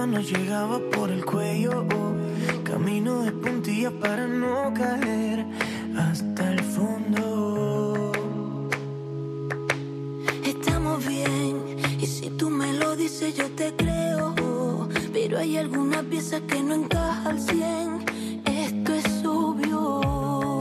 Agua 0.00 0.06
nos 0.06 0.30
llegaba 0.30 0.78
por 0.92 1.10
el 1.10 1.24
cuello. 1.24 1.84
Camino 2.64 3.22
de 3.22 3.32
puntillas 3.32 3.92
para 3.94 4.26
no 4.26 4.72
caer 4.72 5.44
hasta 5.96 6.52
el 6.52 6.60
fondo. 6.60 8.12
Estamos 10.44 11.06
bien, 11.06 11.76
y 12.00 12.06
si 12.06 12.30
tú 12.30 12.50
me 12.50 12.72
lo 12.74 12.96
dices 12.96 13.36
yo 13.36 13.46
te 13.50 13.74
creo. 13.76 14.34
Pero 15.12 15.38
hay 15.38 15.56
alguna 15.58 16.02
pieza 16.02 16.40
que 16.40 16.62
no 16.62 16.74
encaja 16.74 17.30
al 17.30 17.40
100. 17.40 18.04
Esto 18.46 18.94
es 18.94 19.24
obvio. 19.24 20.58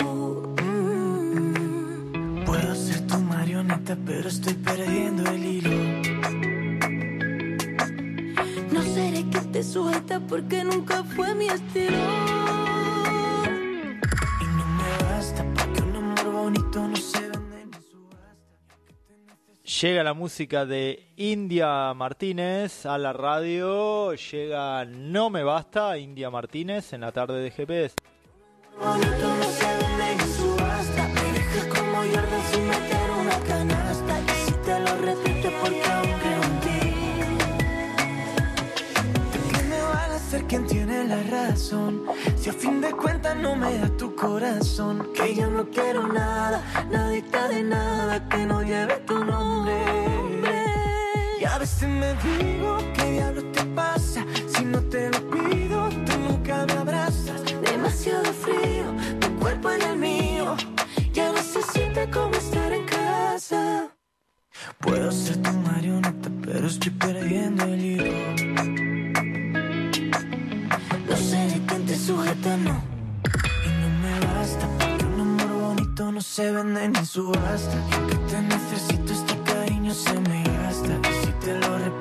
Mm. 0.63 2.45
Puedo 2.45 2.75
ser 2.75 3.08
tu 3.08 3.17
marioneta, 3.19 3.97
pero 4.06 4.28
estoy 4.28 4.56
perdiendo 4.56 5.30
el 5.32 5.45
hilo. 5.45 5.98
Te 9.59 9.65
sujeta 9.65 10.21
porque 10.21 10.63
nunca 10.63 11.03
fue 11.03 11.35
mi 11.35 11.47
estilo. 11.47 11.97
Y 14.39 14.45
no 14.55 14.65
me 14.65 15.03
basta 15.03 15.45
porque 15.53 15.81
un 15.81 15.95
amor 15.97 16.31
bonito 16.31 16.87
no 16.87 16.95
se 16.95 17.19
vende 17.19 17.65
ni 17.65 17.73
subasta. 17.73 18.37
Llega 19.81 20.03
la 20.03 20.13
música 20.13 20.65
de 20.65 21.11
India 21.17 21.93
Martínez 21.93 22.85
a 22.85 22.97
la 22.97 23.11
radio. 23.11 24.13
Llega 24.13 24.85
No 24.85 25.29
Me 25.29 25.43
Basta, 25.43 25.97
India 25.97 26.29
Martínez 26.29 26.93
en 26.93 27.01
la 27.01 27.11
tarde 27.11 27.41
de 27.41 27.51
GPS. 27.51 27.95
Bonito 28.79 29.35
no 29.39 29.43
se 29.43 29.65
vende 29.65 30.23
ni 30.23 30.31
subasta. 30.37 31.07
Me 31.09 31.33
dejas 31.33 31.65
como 31.65 31.97
Jordan 31.97 32.43
sin 32.49 32.65
meter 32.65 33.11
una 33.19 33.37
canasta. 33.39 34.21
Y 34.21 34.45
si 34.45 34.53
te 34.53 34.79
lo 34.79 34.95
repito 35.01 35.49
porque 35.61 35.83
aún 35.83 36.38
ser 40.29 40.45
quien 40.45 40.67
tiene 40.67 41.05
la 41.05 41.23
razón? 41.23 42.03
Si 42.35 42.49
a 42.51 42.53
fin 42.53 42.81
de 42.81 42.91
cuentas 42.91 43.35
no 43.35 43.55
me 43.55 43.79
da 43.79 43.89
tu 43.97 44.15
corazón. 44.15 45.09
Que 45.15 45.35
yo 45.35 45.49
no 45.49 45.67
quiero 45.69 46.07
nada, 46.07 46.61
nadita 46.91 47.47
de 47.47 47.63
nada 47.63 48.29
que 48.29 48.45
no 48.45 48.61
lleve 48.61 48.97
tu 49.07 49.25
nombre. 49.25 49.73
Y 51.41 51.45
a 51.45 51.57
veces 51.57 51.89
me 51.89 52.13
digo, 52.15 52.77
¿qué 52.93 53.11
diablo 53.11 53.43
te 53.51 53.63
pasa? 53.73 54.23
Si 54.47 54.63
no 54.65 54.79
te 54.81 55.09
lo 55.09 55.19
pido, 55.31 55.89
tú 56.05 56.13
nunca 56.19 56.65
me 56.67 56.73
abrazas. 56.73 57.41
Demasiado 57.63 58.31
frío, 58.33 58.85
tu 59.19 59.35
cuerpo 59.39 59.71
en 59.71 59.81
el 59.81 59.97
mío. 59.97 60.55
Ya 61.11 61.31
no 61.31 61.41
se 61.41 61.63
siente 61.63 62.07
como 62.11 62.35
estar 62.35 62.71
en 62.71 62.85
casa. 62.85 63.89
Puedo 64.77 65.11
ser 65.11 65.41
tu 65.41 65.51
marioneta, 65.53 66.29
pero 66.43 66.67
estoy 66.67 66.91
perdiendo 66.91 67.63
el 67.63 67.83
hilo. 67.83 68.88
No. 72.13 72.83
Y 73.65 73.69
no 73.69 73.89
me 74.01 74.19
basta, 74.33 74.67
porque 74.79 75.05
un 75.05 75.21
amor 75.21 75.61
bonito 75.61 76.11
no 76.11 76.21
se 76.21 76.51
vende 76.51 76.89
ni 76.89 77.05
subasta. 77.05 77.77
Aunque 77.93 78.15
te 78.15 78.41
necesito, 78.41 79.13
este 79.13 79.37
cariño 79.43 79.93
se 79.93 80.19
me 80.21 80.43
gasta. 80.43 80.99
Y 81.07 81.25
si 81.25 81.31
te 81.33 81.53
lo 81.59 81.77
repito, 81.77 81.98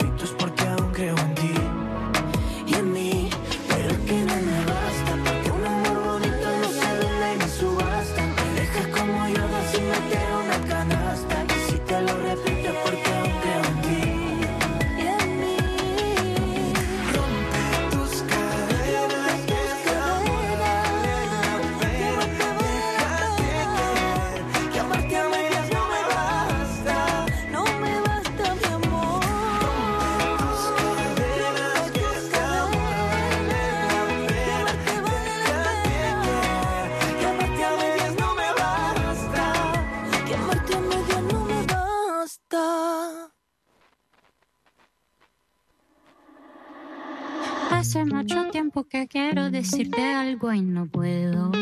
que 48.88 49.06
quiero 49.06 49.50
decirte 49.50 50.02
algo 50.02 50.52
y 50.52 50.62
no 50.62 50.86
puedo. 50.86 51.52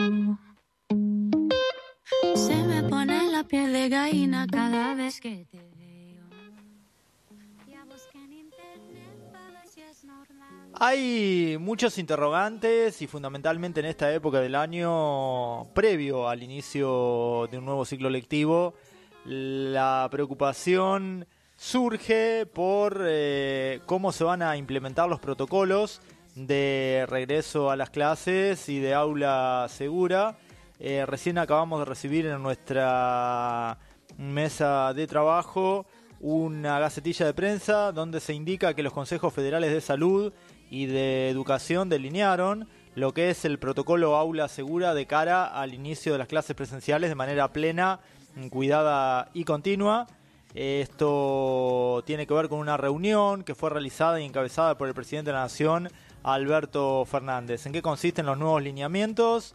Se 2.34 2.62
me 2.62 2.82
pone 2.84 3.30
la 3.30 3.44
piel 3.44 3.72
de 3.72 3.88
gallina 3.88 4.46
cada 4.46 4.94
vez 4.94 5.20
que 5.20 5.46
te 5.50 5.58
veo. 5.76 6.24
Ya 7.66 7.84
busqué 7.84 8.18
en 8.18 8.32
internet 8.32 9.32
para 9.32 9.66
si 9.66 9.80
es 9.80 10.04
normal. 10.04 10.70
Hay 10.74 11.56
muchos 11.58 11.98
interrogantes 11.98 13.02
y 13.02 13.06
fundamentalmente 13.06 13.80
en 13.80 13.86
esta 13.86 14.12
época 14.12 14.40
del 14.40 14.54
año, 14.54 15.64
previo 15.74 16.28
al 16.28 16.42
inicio 16.42 17.48
de 17.50 17.58
un 17.58 17.64
nuevo 17.64 17.84
ciclo 17.84 18.08
lectivo, 18.08 18.74
la 19.24 20.06
preocupación 20.10 21.26
surge 21.56 22.46
por 22.46 23.00
eh, 23.02 23.80
cómo 23.86 24.12
se 24.12 24.24
van 24.24 24.42
a 24.42 24.56
implementar 24.56 25.08
los 25.08 25.18
protocolos 25.18 26.00
de 26.36 27.06
regreso 27.08 27.70
a 27.70 27.76
las 27.76 27.90
clases 27.90 28.68
y 28.68 28.78
de 28.78 28.94
aula 28.94 29.66
segura. 29.70 30.36
Eh, 30.78 31.04
recién 31.06 31.38
acabamos 31.38 31.80
de 31.80 31.86
recibir 31.86 32.26
en 32.26 32.42
nuestra 32.42 33.78
mesa 34.18 34.92
de 34.94 35.06
trabajo 35.06 35.86
una 36.20 36.78
gacetilla 36.78 37.26
de 37.26 37.34
prensa 37.34 37.90
donde 37.92 38.20
se 38.20 38.34
indica 38.34 38.74
que 38.74 38.82
los 38.82 38.92
consejos 38.92 39.32
federales 39.32 39.72
de 39.72 39.80
salud 39.80 40.32
y 40.70 40.86
de 40.86 41.30
educación 41.30 41.88
delinearon 41.88 42.68
lo 42.94 43.12
que 43.12 43.30
es 43.30 43.44
el 43.44 43.58
protocolo 43.58 44.16
aula 44.16 44.48
segura 44.48 44.94
de 44.94 45.06
cara 45.06 45.46
al 45.46 45.74
inicio 45.74 46.12
de 46.12 46.18
las 46.18 46.28
clases 46.28 46.56
presenciales 46.56 47.10
de 47.10 47.14
manera 47.14 47.52
plena, 47.52 48.00
cuidada 48.50 49.30
y 49.32 49.44
continua. 49.44 50.06
Esto 50.54 52.02
tiene 52.06 52.26
que 52.26 52.32
ver 52.32 52.48
con 52.48 52.58
una 52.58 52.78
reunión 52.78 53.42
que 53.42 53.54
fue 53.54 53.68
realizada 53.68 54.20
y 54.20 54.24
encabezada 54.24 54.78
por 54.78 54.88
el 54.88 54.94
presidente 54.94 55.30
de 55.30 55.34
la 55.34 55.42
Nación, 55.42 55.90
Alberto 56.26 57.04
Fernández. 57.04 57.66
¿En 57.66 57.72
qué 57.72 57.82
consisten 57.82 58.26
los 58.26 58.36
nuevos 58.36 58.60
lineamientos? 58.60 59.54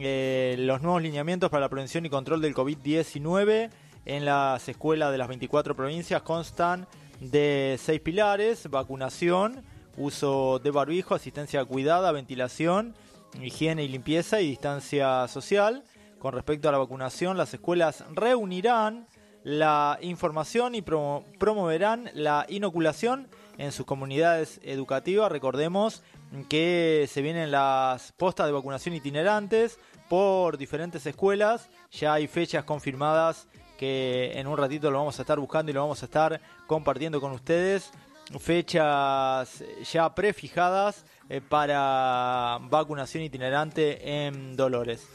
Eh, 0.00 0.56
los 0.58 0.82
nuevos 0.82 1.00
lineamientos 1.00 1.50
para 1.50 1.60
la 1.62 1.68
prevención 1.68 2.04
y 2.04 2.10
control 2.10 2.40
del 2.42 2.52
COVID-19 2.54 3.70
en 4.06 4.24
las 4.24 4.68
escuelas 4.68 5.12
de 5.12 5.18
las 5.18 5.28
24 5.28 5.76
provincias 5.76 6.20
constan 6.22 6.86
de 7.20 7.78
seis 7.80 8.00
pilares, 8.00 8.68
vacunación, 8.70 9.62
uso 9.96 10.58
de 10.58 10.70
barbijo, 10.72 11.14
asistencia 11.14 11.64
cuidada, 11.64 12.10
ventilación, 12.12 12.94
higiene 13.40 13.84
y 13.84 13.88
limpieza 13.88 14.40
y 14.40 14.48
distancia 14.48 15.28
social. 15.28 15.84
Con 16.18 16.34
respecto 16.34 16.68
a 16.68 16.72
la 16.72 16.78
vacunación, 16.78 17.36
las 17.38 17.54
escuelas 17.54 18.04
reunirán 18.12 19.06
la 19.44 19.96
información 20.02 20.74
y 20.74 20.82
promo- 20.82 21.24
promoverán 21.38 22.10
la 22.14 22.46
inoculación 22.48 23.28
en 23.60 23.72
sus 23.72 23.84
comunidades 23.84 24.58
educativas. 24.64 25.30
Recordemos 25.30 26.02
que 26.48 27.06
se 27.10 27.20
vienen 27.20 27.50
las 27.50 28.12
postas 28.12 28.46
de 28.46 28.52
vacunación 28.52 28.94
itinerantes 28.94 29.78
por 30.08 30.56
diferentes 30.56 31.04
escuelas. 31.04 31.68
Ya 31.92 32.14
hay 32.14 32.26
fechas 32.26 32.64
confirmadas 32.64 33.48
que 33.78 34.32
en 34.34 34.46
un 34.46 34.56
ratito 34.56 34.90
lo 34.90 34.98
vamos 34.98 35.18
a 35.18 35.22
estar 35.22 35.38
buscando 35.38 35.70
y 35.70 35.74
lo 35.74 35.82
vamos 35.82 36.02
a 36.02 36.06
estar 36.06 36.40
compartiendo 36.66 37.20
con 37.20 37.32
ustedes. 37.32 37.90
Fechas 38.38 39.62
ya 39.92 40.14
prefijadas 40.14 41.04
eh, 41.28 41.42
para 41.46 42.58
vacunación 42.62 43.24
itinerante 43.24 44.24
en 44.24 44.56
Dolores. 44.56 45.06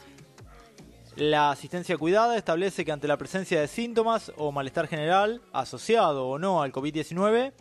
La 1.16 1.50
asistencia 1.50 1.98
cuidada 1.98 2.38
establece 2.38 2.86
que 2.86 2.92
ante 2.92 3.08
la 3.08 3.18
presencia 3.18 3.60
de 3.60 3.68
síntomas 3.68 4.32
o 4.38 4.52
malestar 4.52 4.88
general 4.88 5.42
asociado 5.52 6.28
o 6.28 6.38
no 6.38 6.62
al 6.62 6.74
COVID-19, 6.74 7.54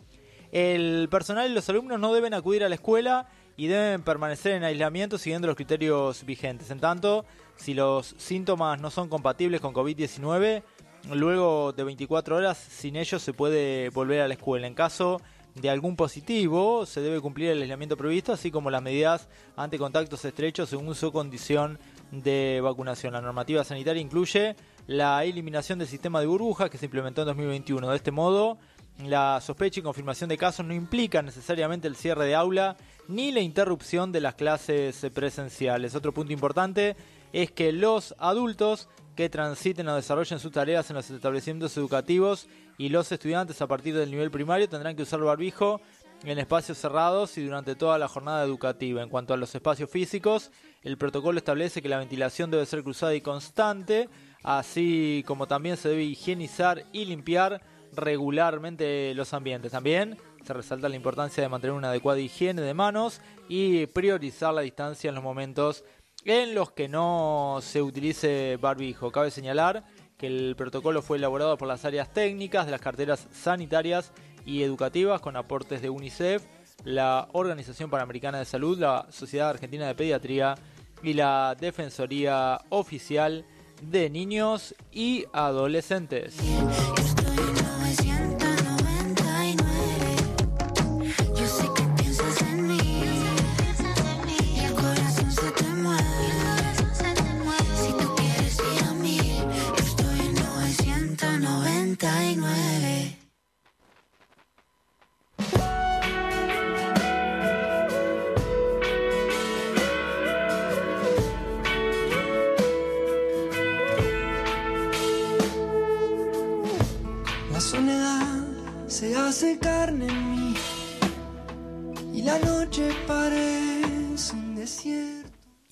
el 0.55 1.09
personal 1.11 1.51
y 1.51 1.53
los 1.53 1.67
alumnos 1.67 1.99
no 1.99 2.13
deben 2.13 2.33
acudir 2.33 2.63
a 2.63 2.69
la 2.69 2.75
escuela 2.75 3.27
y 3.57 3.67
deben 3.67 4.03
permanecer 4.03 4.53
en 4.53 4.63
aislamiento 4.63 5.17
siguiendo 5.17 5.47
los 5.47 5.57
criterios 5.57 6.25
vigentes. 6.25 6.71
En 6.71 6.79
tanto, 6.79 7.25
si 7.57 7.73
los 7.73 8.15
síntomas 8.17 8.79
no 8.79 8.89
son 8.89 9.09
compatibles 9.09 9.59
con 9.59 9.73
COVID-19, 9.73 10.63
luego 11.11 11.73
de 11.73 11.83
24 11.83 12.37
horas 12.37 12.57
sin 12.57 12.95
ellos 12.95 13.21
se 13.21 13.33
puede 13.33 13.89
volver 13.89 14.21
a 14.21 14.29
la 14.29 14.35
escuela. 14.35 14.65
En 14.65 14.75
caso 14.75 15.19
de 15.55 15.69
algún 15.69 15.97
positivo, 15.97 16.85
se 16.85 17.01
debe 17.01 17.19
cumplir 17.19 17.49
el 17.49 17.61
aislamiento 17.61 17.97
previsto, 17.97 18.31
así 18.31 18.49
como 18.49 18.71
las 18.71 18.81
medidas 18.81 19.27
ante 19.57 19.77
contactos 19.77 20.23
estrechos 20.23 20.69
según 20.69 20.95
su 20.95 21.11
condición 21.11 21.79
de 22.11 22.61
vacunación. 22.63 23.11
La 23.11 23.19
normativa 23.19 23.65
sanitaria 23.65 24.01
incluye 24.01 24.55
la 24.87 25.25
eliminación 25.25 25.79
del 25.79 25.89
sistema 25.89 26.21
de 26.21 26.27
burbujas 26.27 26.69
que 26.69 26.77
se 26.77 26.85
implementó 26.85 27.23
en 27.23 27.27
2021. 27.27 27.89
De 27.89 27.95
este 27.97 28.11
modo, 28.11 28.57
la 29.03 29.41
sospecha 29.41 29.79
y 29.79 29.83
confirmación 29.83 30.29
de 30.29 30.37
casos 30.37 30.65
no 30.65 30.73
implican 30.73 31.25
necesariamente 31.25 31.87
el 31.87 31.95
cierre 31.95 32.25
de 32.25 32.35
aula 32.35 32.77
ni 33.07 33.31
la 33.31 33.41
interrupción 33.41 34.11
de 34.11 34.21
las 34.21 34.35
clases 34.35 35.05
presenciales. 35.13 35.95
Otro 35.95 36.13
punto 36.13 36.31
importante 36.31 36.95
es 37.33 37.51
que 37.51 37.71
los 37.71 38.15
adultos 38.17 38.87
que 39.15 39.29
transiten 39.29 39.87
o 39.87 39.95
desarrollen 39.95 40.39
sus 40.39 40.51
tareas 40.51 40.89
en 40.89 40.95
los 40.95 41.09
establecimientos 41.09 41.75
educativos 41.77 42.47
y 42.77 42.89
los 42.89 43.11
estudiantes 43.11 43.61
a 43.61 43.67
partir 43.67 43.95
del 43.95 44.11
nivel 44.11 44.31
primario 44.31 44.69
tendrán 44.69 44.95
que 44.95 45.03
usar 45.03 45.19
barbijo 45.19 45.81
en 46.23 46.39
espacios 46.39 46.77
cerrados 46.77 47.37
y 47.37 47.43
durante 47.43 47.75
toda 47.75 47.97
la 47.97 48.07
jornada 48.07 48.43
educativa. 48.43 49.01
En 49.03 49.09
cuanto 49.09 49.33
a 49.33 49.37
los 49.37 49.53
espacios 49.53 49.89
físicos, 49.89 50.51
el 50.81 50.97
protocolo 50.97 51.37
establece 51.37 51.81
que 51.81 51.89
la 51.89 51.99
ventilación 51.99 52.51
debe 52.51 52.65
ser 52.65 52.83
cruzada 52.83 53.13
y 53.13 53.21
constante, 53.21 54.09
así 54.43 55.23
como 55.27 55.47
también 55.47 55.77
se 55.77 55.89
debe 55.89 56.03
higienizar 56.03 56.85
y 56.91 57.05
limpiar 57.05 57.61
regularmente 57.95 59.13
los 59.15 59.33
ambientes. 59.33 59.71
También 59.71 60.17
se 60.43 60.53
resalta 60.53 60.89
la 60.89 60.95
importancia 60.95 61.41
de 61.41 61.49
mantener 61.49 61.75
una 61.75 61.89
adecuada 61.89 62.19
higiene 62.19 62.61
de 62.61 62.73
manos 62.73 63.21
y 63.49 63.87
priorizar 63.87 64.53
la 64.53 64.61
distancia 64.61 65.09
en 65.09 65.15
los 65.15 65.23
momentos 65.23 65.83
en 66.23 66.55
los 66.55 66.71
que 66.71 66.87
no 66.87 67.59
se 67.61 67.81
utilice 67.81 68.57
barbijo. 68.59 69.11
Cabe 69.11 69.31
señalar 69.31 69.85
que 70.17 70.27
el 70.27 70.55
protocolo 70.55 71.01
fue 71.01 71.17
elaborado 71.17 71.57
por 71.57 71.67
las 71.67 71.85
áreas 71.85 72.11
técnicas 72.13 72.65
de 72.65 72.71
las 72.71 72.81
carteras 72.81 73.27
sanitarias 73.31 74.11
y 74.45 74.63
educativas 74.63 75.21
con 75.21 75.35
aportes 75.35 75.81
de 75.81 75.89
UNICEF, 75.89 76.43
la 76.83 77.27
Organización 77.33 77.89
Panamericana 77.89 78.39
de 78.39 78.45
Salud, 78.45 78.77
la 78.77 79.07
Sociedad 79.09 79.49
Argentina 79.49 79.87
de 79.87 79.95
Pediatría 79.95 80.55
y 81.03 81.13
la 81.13 81.55
Defensoría 81.59 82.59
Oficial 82.69 83.45
de 83.81 84.09
Niños 84.09 84.75
y 84.91 85.25
Adolescentes. 85.33 86.37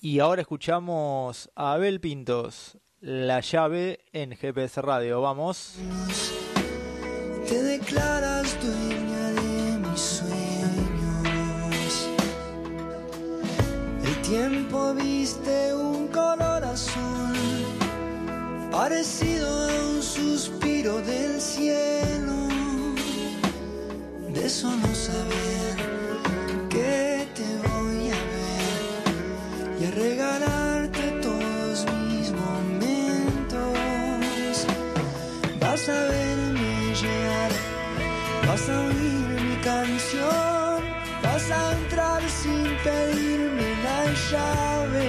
Y 0.04 0.20
ahora 0.20 0.42
escuchamos 0.42 1.50
a 1.56 1.72
Abel 1.72 1.98
Pintos, 1.98 2.76
La 3.00 3.40
llave 3.40 4.04
en 4.12 4.36
GPS 4.36 4.82
Radio. 4.82 5.22
Vamos. 5.22 5.76
Te 7.48 7.62
declaras 7.62 8.54
dueña 8.62 9.30
de 9.30 9.78
mis 9.78 9.98
sueños. 9.98 12.10
El 14.04 14.20
tiempo 14.20 14.92
viste 14.92 15.74
un 15.74 16.08
color 16.08 16.62
azul, 16.64 17.64
parecido 18.70 19.48
a 19.48 19.88
un 19.88 20.02
suspiro 20.02 21.00
del 21.00 21.40
cielo. 21.40 22.48
De 24.28 24.50
solo 24.50 24.94
saber 24.94 25.32
que 25.32 25.53
llave. 44.34 45.08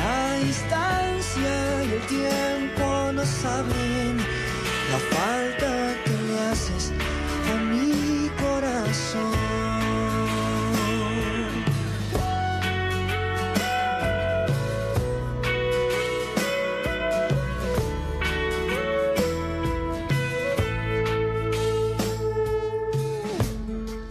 La 0.00 0.18
distancia 0.46 1.54
y 1.86 1.90
el 1.98 2.02
tiempo 2.16 3.12
no 3.12 3.24
saben 3.24 4.16
la 4.92 5.00
falta 5.14 5.72
que 6.04 6.14
le 6.26 6.36
haces 6.50 6.92
a 7.52 7.56
mi 7.70 8.30
corazón. 8.42 9.50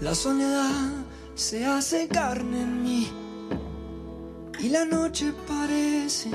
La 0.01 0.15
soledad 0.15 0.89
se 1.35 1.65
hace 1.65 2.07
carne 2.07 2.78
y 4.69 4.71
la 4.71 4.85
noche 4.85 5.33
parece 5.47 6.29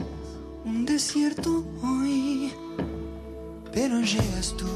un 0.64 0.84
desierto 0.84 1.64
hoy. 1.84 2.52
Pero 3.72 4.00
llegas 4.00 4.54
tú 4.56 4.66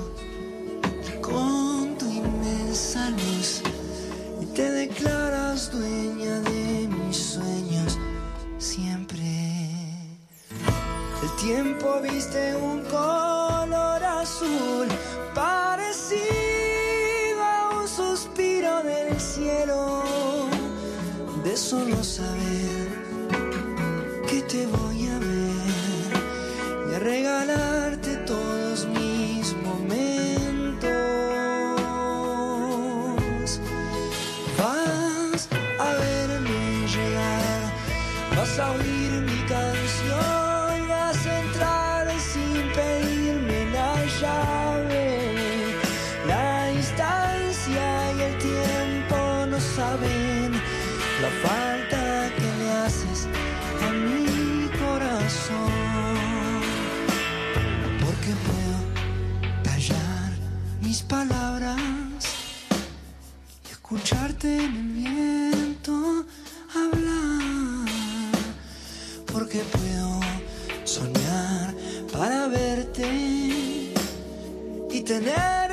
escucharte 63.90 64.55
en 64.55 64.77
el 64.77 64.88
viento 64.92 66.27
hablar. 66.74 67.88
Porque 69.33 69.60
puedo 69.60 70.21
soñar 70.85 71.75
para 72.13 72.48
verte 72.48 73.08
y 74.90 75.00
tenerte 75.00 75.67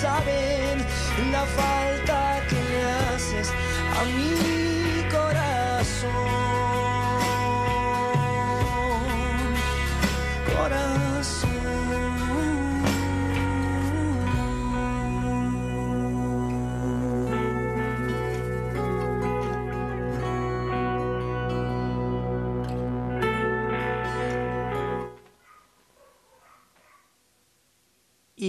saben 0.00 0.78
la 1.30 1.44
falta 1.44 2.40
que 2.48 2.56
le 2.70 2.82
haces 3.14 3.52
a 3.98 4.04
mi 4.04 5.04
corazón. 5.10 6.49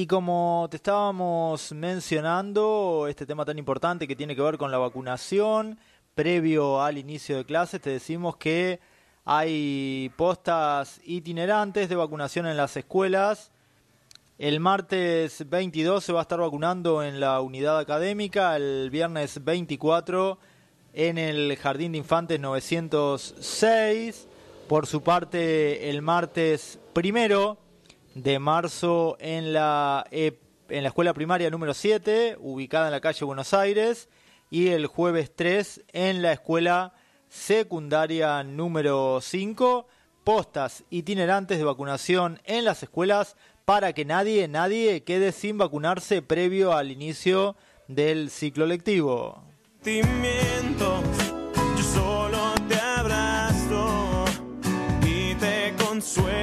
Y 0.02 0.08
como 0.08 0.68
te 0.72 0.78
estábamos 0.78 1.72
mencionando, 1.74 3.06
este 3.08 3.28
tema 3.28 3.45
tan 3.45 3.60
importante 3.60 4.08
que 4.08 4.16
tiene 4.16 4.36
que 4.36 4.41
ver 4.41 4.58
con 4.58 4.72
la 4.72 4.80
vacunación, 4.80 5.78
previo 6.16 6.82
al 6.82 6.97
inicio 6.97 7.38
de 7.38 7.45
clases, 7.45 7.82
te 7.82 7.91
decimos 7.91 8.36
que 8.36 8.80
hay 9.26 10.12
postas 10.18 10.99
itinerantes 11.04 11.88
de 11.88 11.95
vacunación 11.95 12.47
en 12.47 12.58
las 12.58 12.76
escuelas. 12.76 13.52
El 14.39 14.60
martes 14.60 15.47
22 15.47 16.04
se 16.04 16.14
va 16.14 16.22
a 16.22 16.24
estar 16.24 16.39
vacunando 16.39 17.04
en 17.04 17.20
la 17.20 17.39
unidad 17.39 17.78
académica, 17.78 18.56
el 18.56 18.89
viernes 18.89 19.43
24 19.43 20.39
en 20.93 21.20
el 21.20 21.56
Jardín 21.58 21.91
de 21.91 21.99
Infantes 21.99 22.39
906. 22.39 24.28
Por 24.68 24.88
su 24.88 25.04
parte, 25.04 25.91
el 25.91 26.02
martes 26.02 26.80
primero 26.91 27.61
de 28.16 28.39
marzo 28.39 29.18
en 29.20 29.53
la, 29.53 30.05
en 30.12 30.84
la 30.84 30.89
escuela 30.89 31.14
primaria 31.14 31.49
número 31.49 31.74
7, 31.74 32.38
ubicada 32.39 32.88
en 32.88 32.91
la 32.91 33.01
calle 33.01 33.26
Buenos 33.26 33.53
Aires, 33.53 34.09
y 34.49 34.68
el 34.68 34.88
jueves 34.88 35.32
3 35.36 35.84
en 35.93 36.22
la 36.22 36.34
escuela 36.34 36.93
secundaria 37.30 38.43
número 38.43 39.20
5, 39.22 39.88
postas 40.24 40.84
itinerantes 40.89 41.57
de 41.57 41.64
vacunación 41.64 42.39
en 42.45 42.66
las 42.66 42.84
escuelas 42.84 43.36
para 43.66 43.93
que 43.93 44.05
nadie, 44.05 44.47
nadie 44.47 45.03
quede 45.03 45.32
sin 45.32 45.57
vacunarse 45.57 46.22
previo 46.22 46.74
al 46.74 46.91
inicio 46.91 47.55
del 47.88 48.30
ciclo 48.30 48.66
lectivo. 48.66 49.43
Yo 49.84 51.03
solo 51.84 52.53
te 52.68 52.76
abrazo 52.76 54.26
y 55.05 55.36
te 55.36 55.74
consuelo. 55.78 56.41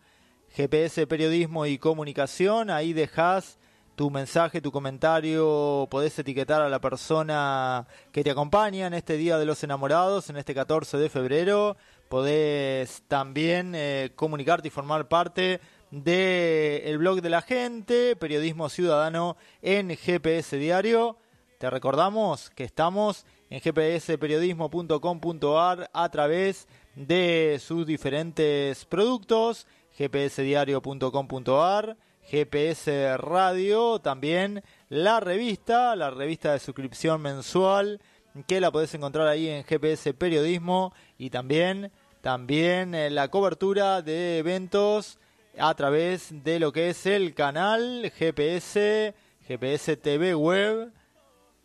GPS 0.54 1.06
Periodismo 1.06 1.64
y 1.64 1.78
Comunicación. 1.78 2.68
Ahí 2.68 2.92
dejas 2.92 3.58
tu 3.94 4.10
mensaje, 4.10 4.60
tu 4.60 4.70
comentario, 4.70 5.88
podés 5.90 6.18
etiquetar 6.18 6.60
a 6.60 6.68
la 6.68 6.82
persona 6.82 7.86
que 8.12 8.22
te 8.22 8.30
acompaña 8.30 8.86
en 8.86 8.92
este 8.92 9.16
Día 9.16 9.38
de 9.38 9.46
los 9.46 9.64
Enamorados, 9.64 10.28
en 10.28 10.36
este 10.36 10.54
14 10.54 10.98
de 10.98 11.08
febrero. 11.08 11.78
Podés 12.10 13.02
también 13.08 13.72
eh, 13.74 14.12
comunicarte 14.14 14.68
y 14.68 14.70
formar 14.70 15.08
parte 15.08 15.62
del 16.04 16.98
blog 16.98 17.22
de 17.22 17.30
la 17.30 17.40
gente, 17.40 18.16
Periodismo 18.16 18.68
Ciudadano 18.68 19.38
en 19.62 19.96
GPS 19.96 20.58
Diario. 20.58 21.16
Te 21.58 21.70
recordamos 21.70 22.50
que 22.50 22.64
estamos 22.64 23.24
en 23.48 23.60
gpsperiodismo.com.ar 23.60 25.88
a 25.94 26.08
través 26.10 26.68
de 26.96 27.58
sus 27.64 27.86
diferentes 27.86 28.84
productos, 28.84 29.66
gpsdiario.com.ar, 29.98 31.96
GPS 32.24 33.16
Radio, 33.16 33.98
también 33.98 34.62
la 34.90 35.20
revista, 35.20 35.96
la 35.96 36.10
revista 36.10 36.52
de 36.52 36.58
suscripción 36.58 37.22
mensual 37.22 38.02
que 38.46 38.60
la 38.60 38.70
podés 38.70 38.94
encontrar 38.94 39.28
ahí 39.28 39.48
en 39.48 39.64
GPS 39.64 40.12
Periodismo 40.12 40.92
y 41.16 41.30
también, 41.30 41.90
también 42.20 42.94
eh, 42.94 43.08
la 43.08 43.28
cobertura 43.28 44.02
de 44.02 44.36
eventos 44.36 45.18
a 45.58 45.74
través 45.74 46.28
de 46.44 46.60
lo 46.60 46.72
que 46.72 46.90
es 46.90 47.06
el 47.06 47.34
canal 47.34 48.12
GPS, 48.16 49.14
GPS 49.46 49.96
TV 49.96 50.34
Web, 50.34 50.92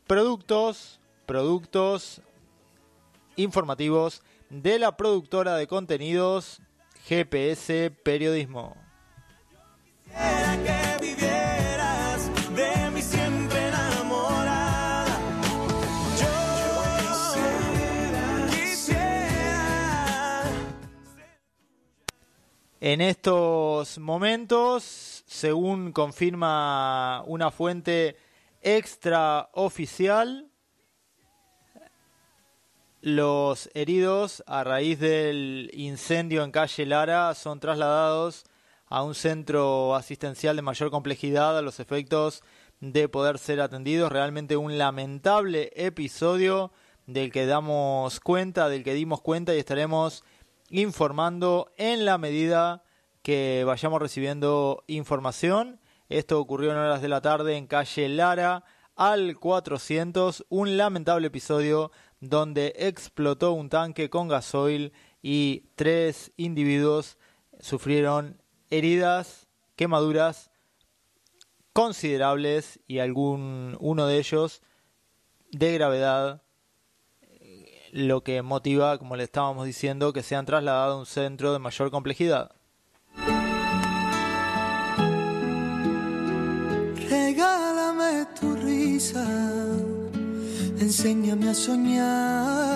productos, 0.08 1.00
productos 1.26 2.22
informativos 3.36 4.22
de 4.50 4.80
la 4.80 4.96
productora 4.96 5.56
de 5.56 5.68
contenidos 5.68 6.62
GPS 7.08 7.92
Periodismo. 8.04 8.76
En 22.84 23.00
estos 23.00 24.00
momentos, 24.00 25.24
según 25.28 25.92
confirma 25.92 27.22
una 27.28 27.52
fuente 27.52 28.18
extraoficial, 28.64 30.50
los 33.02 33.70
heridos 33.76 34.44
a 34.48 34.64
raíz 34.64 35.00
del 35.00 35.70
incendio 35.76 36.44
en 36.44 36.50
calle 36.50 36.88
Lara 36.88 37.36
son 37.36 37.60
trasladados 37.60 38.46
a 38.88 39.04
un 39.04 39.14
centro 39.14 39.94
asistencial 39.94 40.56
de 40.56 40.64
mayor 40.64 40.90
complejidad 40.90 41.56
a 41.56 41.62
los 41.62 41.80
efectos 41.80 42.42
de 42.80 43.08
poder 43.08 43.38
ser 43.38 43.62
atendidos. 43.62 44.12
Realmente 44.12 44.58
un 44.58 44.80
lamentable 44.80 45.72
episodio 45.76 46.72
del 47.06 47.32
que 47.32 47.46
damos 47.46 48.20
cuenta, 48.20 48.70
del 48.70 48.84
que 48.84 48.96
dimos 48.96 49.22
cuenta 49.22 49.54
y 49.54 49.60
estaremos 49.60 50.24
informando 50.72 51.72
en 51.78 52.06
la 52.06 52.18
medida 52.18 52.84
que 53.22 53.64
vayamos 53.66 54.02
recibiendo 54.02 54.84
información. 54.88 55.80
Esto 56.10 56.40
ocurrió 56.40 56.72
en 56.72 56.78
horas 56.78 57.02
de 57.02 57.10
la 57.10 57.22
tarde 57.22 57.56
en 57.58 57.68
calle 57.68 58.10
Lara 58.10 58.64
al 58.96 59.38
400, 59.38 60.46
un 60.50 60.78
lamentable 60.78 61.28
episodio 61.28 61.92
donde 62.20 62.74
explotó 62.78 63.54
un 63.54 63.70
tanque 63.70 64.10
con 64.10 64.28
gasoil 64.28 64.94
y 65.22 65.70
tres 65.76 66.32
individuos 66.38 67.18
sufrieron 67.60 68.42
heridas, 68.70 69.48
quemaduras 69.76 70.52
considerables 71.74 72.80
y 72.88 73.00
algún 73.00 73.78
uno 73.80 74.08
de 74.08 74.18
ellos 74.18 74.62
de 75.52 75.74
gravedad, 75.74 76.44
lo 77.92 78.24
que 78.24 78.42
motiva, 78.42 78.98
como 78.98 79.16
le 79.16 79.24
estábamos 79.24 79.66
diciendo, 79.66 80.14
que 80.14 80.24
sean 80.24 80.46
trasladados 80.46 80.96
a 80.96 81.00
un 81.00 81.06
centro 81.06 81.54
de 81.54 81.60
mayor 81.60 81.92
complejidad. 81.92 82.52
Regálame 87.10 88.26
tu 88.40 88.56
risa, 88.56 89.26
enséñame 90.80 91.50
a 91.50 91.54
soñar 91.54 92.72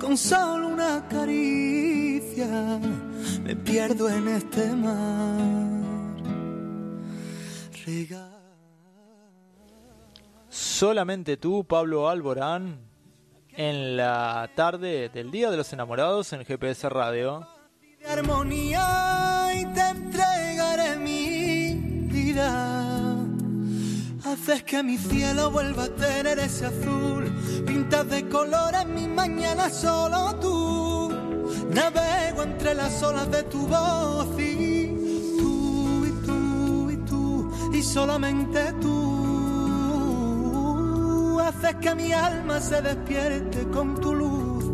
con 0.00 0.16
solo 0.16 0.68
una 0.68 1.06
caricia. 1.08 2.80
Me 3.42 3.56
pierdo 3.56 4.08
en 4.08 4.28
este 4.28 4.68
mar. 4.74 5.64
Regálame 7.84 8.34
Solamente 10.54 11.36
tú, 11.36 11.64
Pablo 11.64 12.08
Alborán, 12.08 12.83
en 13.56 13.96
la 13.96 14.50
tarde 14.54 15.08
del 15.08 15.30
Día 15.30 15.50
de 15.50 15.56
los 15.56 15.72
Enamorados 15.72 16.32
en 16.32 16.44
GPS 16.44 16.88
Radio. 16.88 17.46
de 18.00 18.06
armonía 18.06 19.50
y 19.54 19.64
te 19.66 19.80
entregaré 19.80 20.96
mi 20.96 21.74
vida. 22.10 23.16
Haces 24.24 24.62
que 24.64 24.82
mi 24.82 24.98
cielo 24.98 25.50
vuelva 25.50 25.84
a 25.84 25.88
tener 25.88 26.38
ese 26.38 26.66
azul. 26.66 27.32
Pintas 27.66 28.08
de 28.08 28.28
colores 28.28 28.86
mi 28.86 29.06
mañana 29.06 29.70
solo 29.70 30.34
tú. 30.40 31.12
Navego 31.70 32.42
entre 32.42 32.74
las 32.74 33.02
olas 33.02 33.30
de 33.30 33.42
tu 33.44 33.66
voz 33.66 34.38
y 34.38 34.86
tú 35.38 36.04
y 36.06 36.26
tú 36.26 36.90
y 36.90 36.96
tú 37.08 37.50
y 37.72 37.82
solamente 37.82 38.72
tú. 38.80 39.03
Haces 41.44 41.74
que 41.76 41.94
mi 41.94 42.10
alma 42.10 42.58
se 42.58 42.80
despierte 42.80 43.68
con 43.68 44.00
tu 44.00 44.14
luz. 44.14 44.64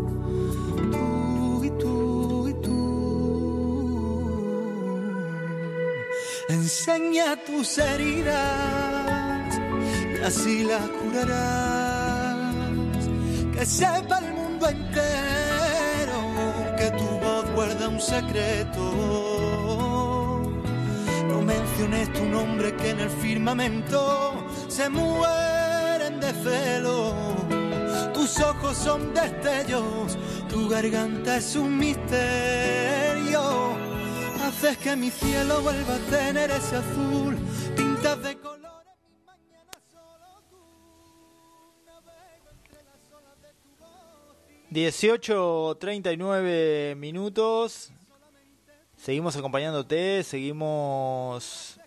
Tú 0.93 1.64
y 1.64 1.71
tú 1.71 2.49
y 2.49 2.55
tú. 2.62 4.01
Enseña 6.49 7.37
tus 7.45 7.77
heridas 7.77 9.59
y 10.14 10.23
así 10.23 10.62
las 10.62 10.89
curarás. 10.91 12.55
Que 13.53 13.66
sepa 13.66 14.18
el 14.21 14.33
mundo 14.33 14.68
entero 14.68 16.18
que 16.79 16.89
tu 16.93 17.09
voz 17.18 17.51
guarda 17.57 17.89
un 17.89 18.01
secreto. 18.01 18.83
No 21.31 21.43
menciones 21.43 22.12
tu 22.12 22.25
nombre 22.27 22.77
que 22.77 22.91
en 22.91 23.01
el 23.01 23.11
firmamento 23.11 24.47
se 24.68 24.89
mueren 24.89 25.41
de 25.45 25.49
celo. 26.43 27.14
Tus 28.12 28.41
ojos 28.41 28.76
son 28.76 29.14
destellos, 29.14 30.18
tu 30.49 30.68
garganta 30.68 31.36
es 31.36 31.55
un 31.57 31.78
misterio. 31.78 33.41
Haces 34.45 34.76
que 34.78 34.97
mi 34.97 35.11
cielo 35.11 35.61
vuelva 35.62 35.95
a 35.95 35.99
tener 36.11 36.51
ese 36.51 36.76
azul, 36.76 37.36
pintas 37.76 38.22
de 38.22 38.28
de 38.28 38.34
tu 43.62 43.68
voz. 43.78 43.91
18.39 44.70 46.97
minutos. 46.97 47.93
Seguimos 48.97 49.36
acompañándote, 49.36 50.24
seguimos 50.24 51.78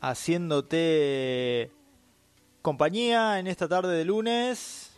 haciéndote 0.00 1.70
compañía 2.64 3.38
en 3.38 3.46
esta 3.46 3.68
tarde 3.68 3.94
de 3.94 4.06
lunes, 4.06 4.90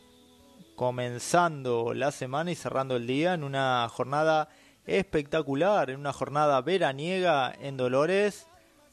comenzando 0.77 1.95
la 1.95 2.13
semana 2.13 2.53
y 2.53 2.55
cerrando 2.55 2.95
el 2.95 3.09
día 3.09 3.35
en 3.35 3.43
una 3.43 3.89
jornada 3.89 4.51
espectacular, 4.87 5.91
en 5.91 5.99
una 5.99 6.13
jornada 6.13 6.61
veraniega 6.61 7.53
en 7.61 7.77
Dolores, 7.77 8.47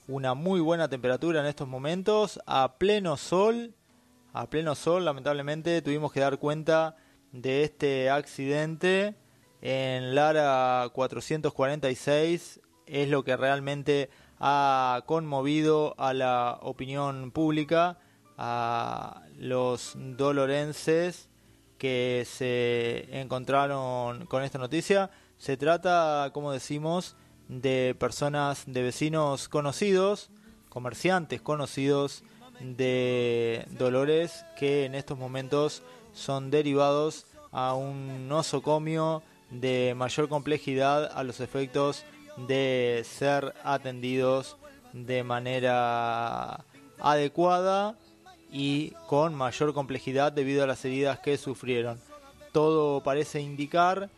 una 0.08 0.34
muy 0.34 0.60
buena 0.60 0.90
temperatura 0.90 1.42
en 1.42 1.46
estos 1.46 1.68
momentos, 1.68 2.40
a 2.48 2.80
pleno 2.80 3.16
sol, 3.16 3.76
a 4.34 4.50
pleno 4.50 4.74
sol, 4.74 5.06
lamentablemente 5.06 5.84
tuvimos 5.84 6.12
que 6.12 6.22
dar 6.22 6.40
cuenta 6.40 6.96
de 7.32 7.62
este 7.62 8.10
accidente 8.10 9.14
en 9.62 10.16
Lara 10.16 10.90
446 10.94 12.60
es 12.88 13.08
lo 13.08 13.24
que 13.24 13.38
realmente 13.38 14.10
ha 14.40 15.04
conmovido 15.06 15.94
a 16.00 16.16
la 16.16 16.58
opinión 16.64 17.30
pública, 17.30 18.00
a 18.38 19.24
los 19.38 19.94
dolorenses 19.96 21.30
que 21.78 22.26
se 22.26 23.20
encontraron 23.20 24.26
con 24.28 24.44
esta 24.44 24.58
noticia. 24.58 25.12
Se 25.38 25.58
trata, 25.58 26.32
como 26.34 26.52
decimos, 26.52 27.16
de 27.50 27.96
personas, 28.00 28.64
de 28.66 28.82
vecinos 28.82 29.50
conocidos, 29.50 30.30
comerciantes 30.70 31.42
conocidos 31.42 32.24
de 32.60 33.66
Dolores 33.72 34.46
que 34.58 34.86
en 34.86 34.96
estos 34.96 35.18
momentos 35.18 35.84
son 36.14 36.52
derivados 36.52 37.26
a 37.52 37.74
un 37.74 38.28
nosocomio 38.28 39.22
de 39.50 39.94
mayor 39.96 40.30
complejidad 40.30 41.12
a 41.14 41.24
los 41.24 41.40
efectos 41.40 42.06
de 42.38 43.04
ser 43.06 43.54
atendidos 43.64 44.58
de 44.94 45.24
manera 45.24 46.66
adecuada 47.00 47.96
y 48.54 48.92
con 49.08 49.34
mayor 49.36 49.74
complejidad 49.74 50.32
debido 50.32 50.64
a 50.64 50.68
las 50.68 50.86
heridas 50.86 51.20
que 51.20 51.38
sufrieron. 51.38 52.00
Todo 52.52 53.02
parece 53.02 53.42
indicar 53.42 54.10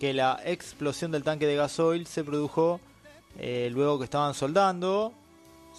que 0.00 0.12
la 0.12 0.40
explosión 0.44 1.12
del 1.12 1.22
tanque 1.22 1.46
de 1.46 1.54
gasoil 1.56 2.06
se 2.06 2.24
produjo 2.24 2.80
eh, 3.38 3.70
luego 3.72 3.98
que 3.98 4.04
estaban 4.04 4.34
soldando, 4.34 5.12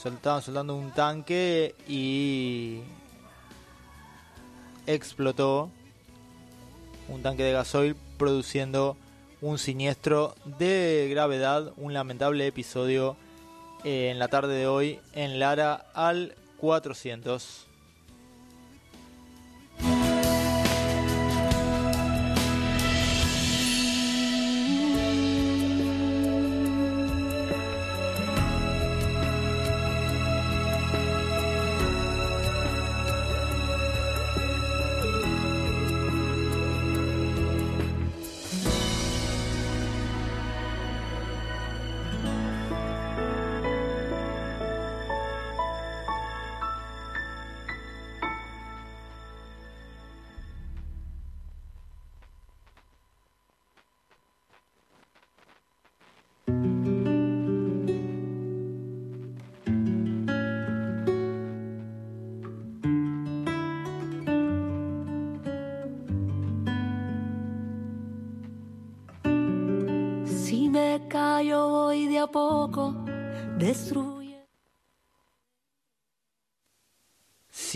sol- 0.01 0.13
estaban 0.13 0.41
soldando 0.41 0.75
un 0.75 0.91
tanque 0.91 1.75
y 1.87 2.79
explotó 4.87 5.69
un 7.09 7.21
tanque 7.21 7.43
de 7.43 7.51
gasoil 7.51 7.95
produciendo 8.17 8.97
un 9.41 9.57
siniestro 9.57 10.35
de 10.57 11.07
gravedad, 11.09 11.73
un 11.77 11.93
lamentable 11.93 12.47
episodio 12.47 13.15
eh, 13.83 14.09
en 14.11 14.19
la 14.19 14.27
tarde 14.29 14.53
de 14.55 14.67
hoy 14.67 14.99
en 15.13 15.39
Lara 15.39 15.85
al 15.93 16.33
400. 16.57 17.67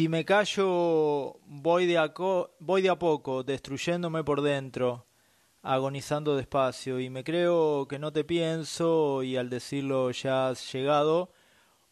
Me 0.10 0.26
callo, 0.26 1.39
voy 1.45 1.86
de, 1.86 1.99
a 1.99 2.12
voy 2.60 2.82
de 2.82 2.89
a 2.89 2.97
poco, 2.97 3.43
destruyéndome 3.43 4.24
por 4.24 4.41
dentro, 4.41 5.05
agonizando 5.62 6.36
despacio, 6.36 6.99
y 6.99 7.12
me 7.12 7.24
creo 7.24 7.88
que 7.88 7.99
no 7.99 8.12
te 8.12 8.24
pienso, 8.24 9.22
y 9.22 9.38
al 9.38 9.51
decirlo 9.51 10.10
ya 10.10 10.49
has 10.49 10.74
llegado, 10.74 11.32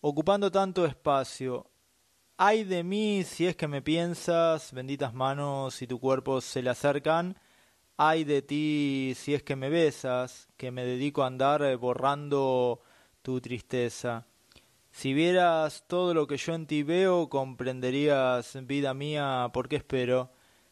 ocupando 0.02 0.50
tanto 0.50 0.88
espacio. 0.88 1.70
Ay 2.38 2.64
de 2.64 2.84
mí 2.84 3.24
si 3.24 3.46
es 3.46 3.56
que 3.56 3.68
me 3.68 3.84
piensas, 3.84 4.74
benditas 4.74 5.14
manos 5.14 5.80
y 5.84 5.86
tu 5.86 6.00
cuerpo 6.00 6.42
se 6.42 6.64
le 6.64 6.72
acercan. 6.72 7.38
Ay 7.98 8.24
de 8.24 8.42
ti 8.42 9.14
si 9.16 9.36
es 9.36 9.44
que 9.44 9.56
me 9.56 9.70
besas, 9.70 10.48
que 10.58 10.72
me 10.72 10.86
dedico 10.86 11.22
a 11.22 11.28
andar 11.28 11.62
eh, 11.62 11.76
borrando 11.76 12.82
tu 13.22 13.40
tristeza. 13.42 14.26
Si 14.98 15.14
vieras 15.14 15.84
todo 15.86 16.16
lo 16.16 16.26
que 16.26 16.38
yo 16.38 16.56
en 16.56 16.66
ti 16.66 16.82
veo, 16.82 17.30
comprenderías, 17.30 18.58
vida 18.66 18.96
mía, 18.96 19.52
por 19.54 19.70
qué 19.70 19.76
espero. 19.76 20.32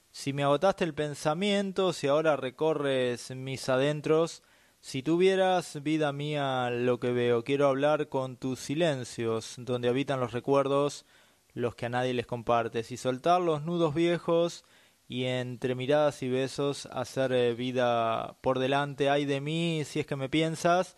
Si 0.09 0.33
me 0.33 0.41
agotaste 0.41 0.83
el 0.83 0.95
pensamiento, 0.95 1.93
si 1.93 2.07
ahora 2.07 2.35
recorres 2.35 3.29
mis 3.35 3.69
adentros, 3.69 4.41
si 4.79 5.03
tú 5.03 5.17
vieras, 5.17 5.83
vida 5.83 6.11
mía, 6.11 6.71
lo 6.71 6.99
que 6.99 7.11
veo, 7.11 7.43
quiero 7.43 7.67
hablar 7.67 8.09
con 8.09 8.35
tus 8.37 8.59
silencios, 8.59 9.53
donde 9.59 9.89
habitan 9.89 10.19
los 10.19 10.31
recuerdos, 10.31 11.05
los 11.53 11.75
que 11.75 11.85
a 11.85 11.89
nadie 11.89 12.15
les 12.15 12.25
compartes, 12.25 12.91
y 12.91 12.97
soltar 12.97 13.41
los 13.41 13.61
nudos 13.61 13.93
viejos, 13.93 14.65
y 15.07 15.25
entre 15.25 15.75
miradas 15.75 16.23
y 16.23 16.29
besos 16.29 16.87
hacer 16.87 17.31
eh, 17.31 17.53
vida 17.53 18.37
por 18.41 18.57
delante. 18.57 19.07
Ay 19.07 19.25
de 19.25 19.39
mí, 19.39 19.83
si 19.85 19.99
es 19.99 20.07
que 20.07 20.15
me 20.15 20.29
piensas, 20.29 20.97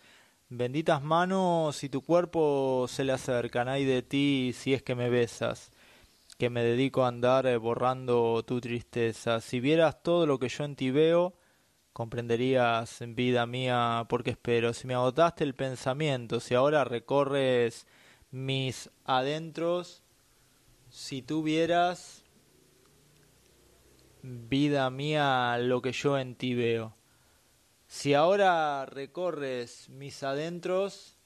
benditas 0.50 1.02
manos 1.02 1.76
si 1.76 1.88
tu 1.88 2.02
cuerpo 2.02 2.86
se 2.88 3.04
le 3.04 3.12
acercan. 3.12 3.68
Ay 3.68 3.84
de 3.84 4.02
ti, 4.02 4.52
si 4.54 4.74
es 4.74 4.82
que 4.82 4.94
me 4.94 5.10
besas, 5.10 5.70
que 6.38 6.50
me 6.50 6.62
dedico 6.62 7.04
a 7.04 7.08
andar 7.08 7.46
eh, 7.46 7.56
borrando 7.56 8.42
tu 8.44 8.60
tristeza. 8.60 9.40
Si 9.40 9.60
vieras 9.60 10.02
todo 10.02 10.26
lo 10.26 10.38
que 10.38 10.48
yo 10.48 10.64
en 10.64 10.76
ti 10.76 10.90
veo, 10.90 11.34
comprenderías, 11.92 12.98
vida 13.08 13.46
mía, 13.46 14.06
porque 14.08 14.30
espero. 14.30 14.72
Si 14.72 14.86
me 14.86 14.94
agotaste 14.94 15.44
el 15.44 15.54
pensamiento, 15.54 16.40
si 16.40 16.54
ahora 16.54 16.84
recorres 16.84 17.86
mis 18.30 18.90
adentros, 19.04 20.02
si 20.90 21.22
tú 21.22 21.42
vieras, 21.42 22.24
vida 24.22 24.90
mía, 24.90 25.58
lo 25.58 25.82
que 25.82 25.92
yo 25.92 26.18
en 26.18 26.34
ti 26.34 26.54
veo. 26.54 26.97
Si 27.88 28.12
ahora 28.12 28.84
recorres 28.84 29.88
mis 29.88 30.22
adentros, 30.22 31.16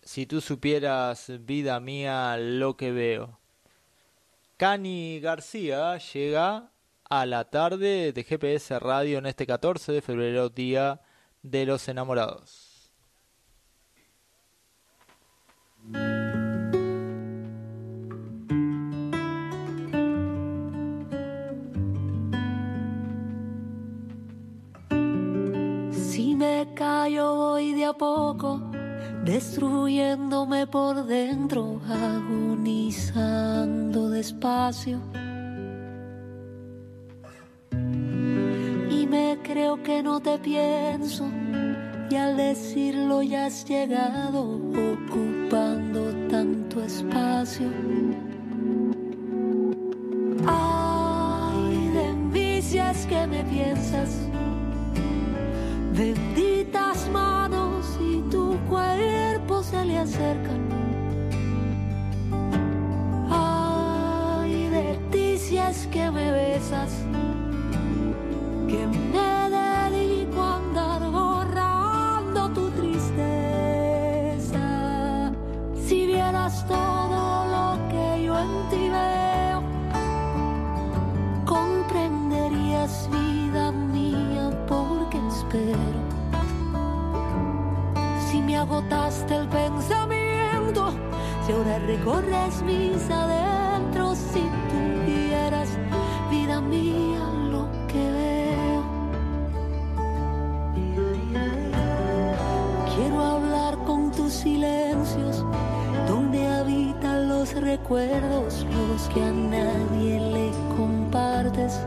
si 0.00 0.26
tú 0.26 0.40
supieras, 0.40 1.32
vida 1.40 1.80
mía, 1.80 2.36
lo 2.38 2.76
que 2.76 2.92
veo. 2.92 3.38
Cani 4.56 5.18
García 5.18 5.98
llega 5.98 6.70
a 7.10 7.26
la 7.26 7.50
tarde 7.50 8.12
de 8.12 8.22
GPS 8.22 8.78
Radio 8.78 9.18
en 9.18 9.26
este 9.26 9.46
14 9.46 9.90
de 9.90 10.00
febrero, 10.00 10.48
Día 10.48 11.00
de 11.42 11.66
los 11.66 11.88
Enamorados. 11.88 12.63
Callo 27.04 27.36
voy 27.36 27.74
de 27.74 27.84
a 27.84 27.92
poco, 27.92 28.62
destruyéndome 29.26 30.66
por 30.66 31.04
dentro, 31.04 31.78
agonizando 31.86 34.08
despacio. 34.08 35.02
Y 38.90 39.06
me 39.06 39.38
creo 39.42 39.82
que 39.82 40.02
no 40.02 40.18
te 40.20 40.38
pienso, 40.38 41.26
y 42.08 42.16
al 42.16 42.38
decirlo 42.38 43.22
ya 43.22 43.44
has 43.46 43.66
llegado, 43.66 44.58
ocupando 44.94 46.10
tanto 46.30 46.82
espacio. 46.82 47.68
Ay, 50.46 51.88
de 51.98 52.14
mí 52.32 52.62
que 53.10 53.26
me 53.26 53.44
piensas. 53.44 54.10
Benditas 55.92 56.53
se 59.74 59.84
le 59.84 59.98
acercan. 59.98 60.62
Ay, 63.30 64.68
de 64.68 64.98
ti 65.10 65.38
si 65.38 65.58
es 65.58 65.86
que 65.88 66.10
me 66.10 66.30
besas, 66.30 66.92
Agotaste 88.84 89.36
el 89.36 89.48
pensamiento, 89.48 90.92
si 91.46 91.52
ahora 91.52 91.78
recorres 91.86 92.62
mis 92.62 93.10
adentros, 93.10 94.18
si 94.18 94.42
tuvieras 94.68 95.68
vida 96.30 96.60
mía 96.60 97.20
lo 97.50 97.66
que 97.88 98.10
veo. 98.10 98.84
Quiero 102.94 103.24
hablar 103.24 103.78
con 103.86 104.10
tus 104.12 104.32
silencios, 104.32 105.44
donde 106.06 106.46
habitan 106.46 107.28
los 107.28 107.54
recuerdos, 107.54 108.66
los 108.90 109.08
que 109.08 109.22
a 109.22 109.32
nadie 109.32 110.20
le 110.20 110.50
compartes. 110.76 111.80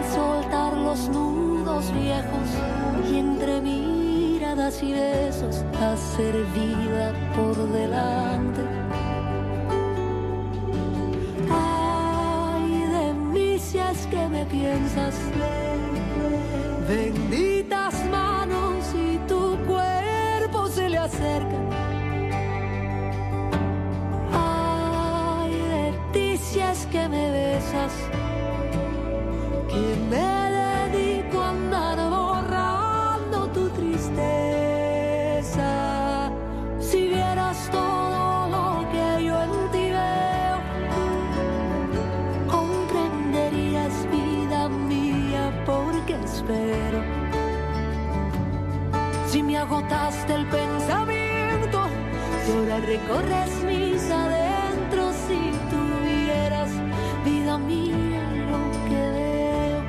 y 0.00 0.14
soltar 0.14 0.72
los 0.72 1.08
viejos 1.92 2.48
y 3.10 3.18
entre 3.18 3.60
miradas 3.60 4.82
y 4.82 4.92
besos 4.92 5.64
hacer 5.80 6.34
vida 6.54 7.12
por 7.36 7.56
delante. 7.72 8.62
Ay 11.50 12.68
de 12.96 13.14
mí 13.32 13.58
si 13.58 13.78
es 13.78 14.06
que 14.06 14.28
me 14.28 14.44
piensas, 14.46 15.14
benditas 16.88 17.83
ahora 52.64 52.80
recorres 52.80 53.50
mis 53.64 54.10
adentros, 54.10 55.14
si 55.28 55.38
tuvieras 55.70 56.70
vida 57.24 57.58
mía 57.58 58.22
lo 58.50 58.62
que 58.88 59.02
veo. 59.16 59.82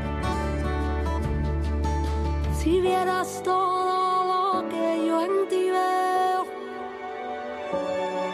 Si 2.58 2.82
vieras 2.82 3.42
todo 3.44 4.26
lo 4.32 4.70
que 4.70 5.06
yo 5.08 5.22
en 5.22 5.48
ti 5.48 5.70
veo, 5.72 6.46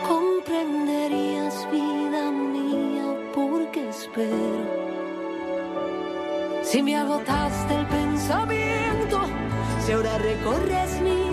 comprenderías 0.08 1.68
vida 1.72 2.32
mía 2.32 3.16
porque 3.36 3.90
espero. 3.90 4.82
Si 6.64 6.82
me 6.82 6.96
agotaste 6.96 7.76
el 7.76 7.86
pensamiento, 7.86 9.20
si 9.86 9.92
ahora 9.92 10.18
recorres 10.18 11.00
mis 11.02 11.31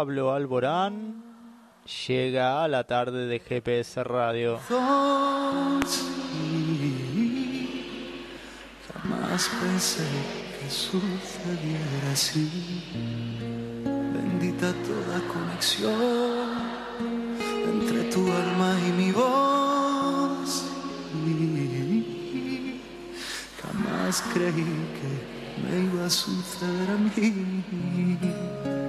Pablo 0.00 0.32
Alborán 0.32 1.22
llega 2.06 2.64
a 2.64 2.68
la 2.68 2.84
tarde 2.84 3.26
de 3.26 3.38
GPS 3.38 4.02
Radio. 4.02 4.58
Jamás 8.88 9.50
pensé 9.60 10.06
que 10.58 10.70
sucediera 10.70 12.12
así. 12.14 12.48
Bendita 13.84 14.72
toda 14.88 15.20
conexión 15.28 16.48
entre 17.44 18.04
tu 18.04 18.20
alma 18.20 18.78
y 18.88 18.92
mi 18.92 19.12
voz. 19.12 20.64
Jamás 23.60 24.22
creí 24.32 24.64
que 24.96 25.10
me 25.62 25.72
iba 25.92 26.06
a 26.06 26.10
suceder 26.10 26.90
a 26.90 26.96
mí. 26.96 28.79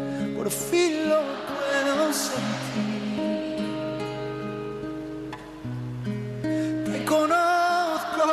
Por 0.41 0.49
fin 0.49 1.07
lo 1.07 1.21
puedo 1.49 2.11
sentir. 2.11 3.61
Te 6.83 7.05
conozco 7.05 8.25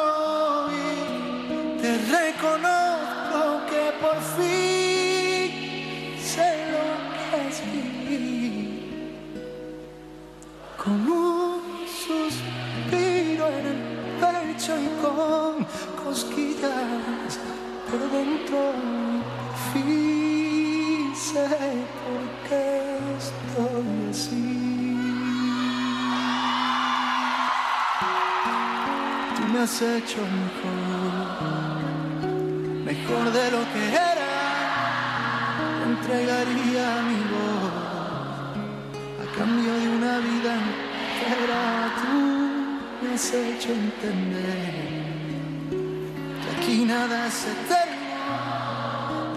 y 0.72 1.82
te 1.82 1.90
reconozco 2.16 3.40
que 3.68 3.82
por 4.00 4.18
fin 4.36 5.48
sé 6.18 6.50
lo 6.72 6.86
que 7.12 7.26
es 7.46 7.56
vivir. 7.74 8.66
Con 10.82 10.98
un 11.11 11.61
suspiro 12.04 13.44
en 13.48 13.64
el 13.74 13.80
pecho 14.22 14.72
y 14.80 14.88
con 15.02 15.66
cosquillas 16.02 17.32
por 17.90 18.00
dentro. 18.11 18.61
Por 19.74 19.82
fin 19.84 20.18
sé 21.33 21.49
por 22.05 22.22
qué 22.49 22.64
estoy 23.18 23.89
así. 24.11 24.49
Tú 29.37 29.43
me 29.53 29.59
has 29.61 29.83
hecho 29.83 30.20
mejor, 30.43 31.12
mejor 32.91 33.24
de 33.39 33.45
lo 33.55 33.62
que 33.72 33.83
era. 34.12 34.33
Entregaría 35.91 36.87
mi 37.11 37.20
voz 37.35 37.76
a 39.22 39.26
cambio 39.39 39.72
de 39.83 39.87
una 39.99 40.14
vida 40.29 40.51
entera. 40.64 41.62
Tú 42.01 42.16
me 43.01 43.09
has 43.14 43.26
hecho 43.35 43.70
entender 43.72 44.74
que 46.41 46.49
aquí 46.57 46.76
nada 46.87 47.16
es 47.26 47.39
eterno, 47.55 48.29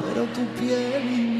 pero 0.01 0.21
tu 0.35 0.43
piel 0.57 1.30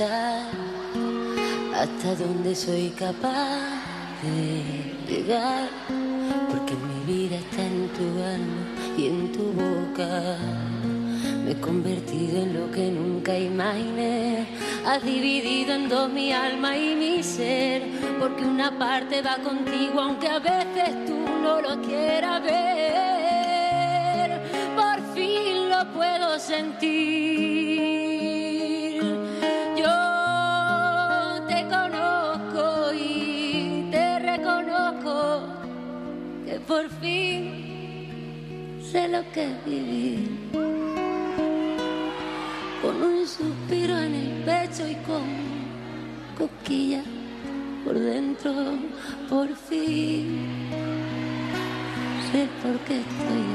hasta 0.00 0.46
dónde 2.18 2.54
soy 2.54 2.88
capaz 2.98 3.82
de 4.22 4.62
llegar, 5.06 5.68
porque 6.50 6.74
mi 6.74 7.04
vida 7.12 7.36
está 7.36 7.62
en 7.62 7.88
tu 7.88 8.22
alma 8.22 8.64
y 8.96 9.08
en 9.08 9.30
tu 9.32 9.52
boca. 9.52 10.38
Me 11.44 11.50
he 11.50 11.60
convertido 11.60 12.40
en 12.42 12.54
lo 12.58 12.70
que 12.70 12.90
nunca 12.90 13.38
imaginé. 13.38 14.46
Has 14.86 15.04
dividido 15.04 15.74
en 15.74 15.90
dos 15.90 16.10
mi 16.10 16.32
alma 16.32 16.74
y 16.74 16.96
mi 16.96 17.22
ser, 17.22 17.82
porque 18.18 18.44
una 18.44 18.78
parte 18.78 19.20
va 19.20 19.36
contigo 19.38 20.00
aunque 20.00 20.28
a 20.28 20.38
veces 20.38 21.04
tú 21.06 21.18
no 21.42 21.60
lo 21.60 21.82
quieras 21.82 22.42
ver. 22.42 24.40
Por 24.74 25.02
fin 25.14 25.68
lo 25.68 25.92
puedo 25.92 26.38
sentir. 26.38 27.51
Por 36.82 36.90
fin 37.00 38.78
sé 38.90 39.06
lo 39.08 39.22
que 39.32 39.44
es 39.44 39.64
vivir. 39.64 40.28
Con 42.82 42.96
un 43.02 43.26
suspiro 43.26 43.96
en 43.98 44.14
el 44.14 44.30
pecho 44.44 44.88
y 44.88 44.96
con 45.06 45.22
cosquillas 46.36 47.04
por 47.84 47.96
dentro, 47.98 48.52
por 49.28 49.48
fin 49.54 50.48
sé 52.32 52.48
por 52.62 52.76
qué 52.80 52.98
estoy 52.98 53.51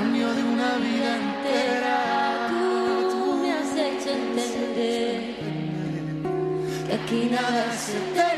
cambio 0.00 0.32
de 0.32 0.42
una 0.44 0.76
vida 0.76 1.16
entera. 1.16 1.96
tú 3.10 3.38
me 3.42 3.50
has 3.52 3.72
hecho 3.72 4.10
entender 4.10 5.34
que 6.86 6.94
aquí 6.94 7.20
nada 7.32 7.60
es 7.74 7.88
eterno, 8.00 8.37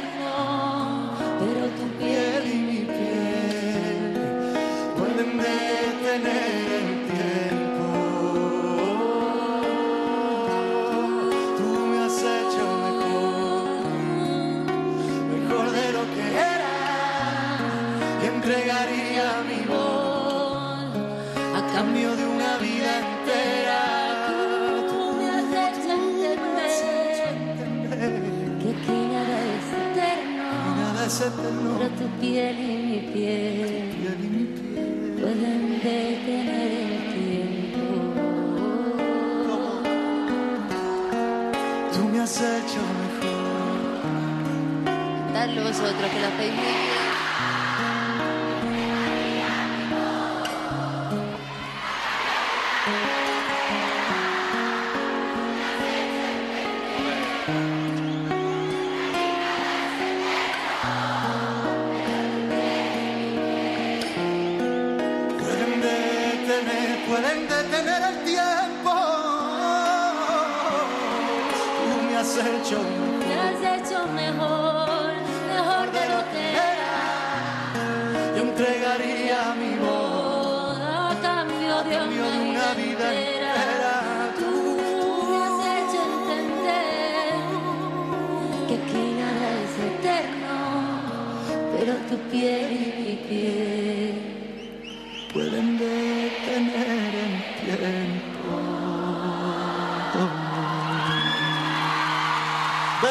Vosotros 45.57 46.11
que 46.11 46.21
lo 46.21 46.27
hacéis 46.29 47.10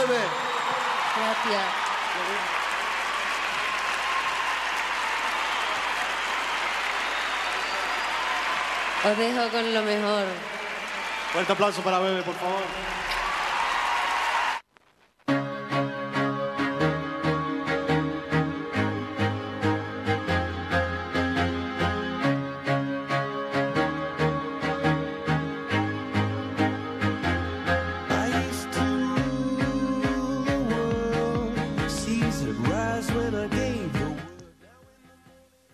Gracias. 0.10 1.64
Os 9.06 9.18
dejo 9.18 9.50
con 9.50 9.74
lo 9.74 9.82
mejor. 9.84 10.26
Fuerte 11.32 11.54
aplauso 11.54 11.82
para 11.82 12.00
Bebe, 12.00 12.24
por 12.24 12.36
favor. 12.36 12.64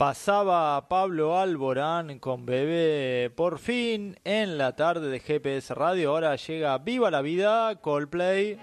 Pasaba 0.05 0.87
Pablo 0.87 1.39
Alborán 1.39 2.19
con 2.19 2.45
Bebé 2.45 3.31
por 3.31 3.57
fin 3.57 4.15
en 4.23 4.59
la 4.59 4.75
tarde 4.75 5.09
de 5.09 5.19
GPS 5.19 5.73
Radio. 5.73 6.11
Ahora 6.11 6.35
llega 6.35 6.77
Viva 6.77 7.09
la 7.09 7.23
Vida, 7.23 7.81
Coldplay. 7.81 8.59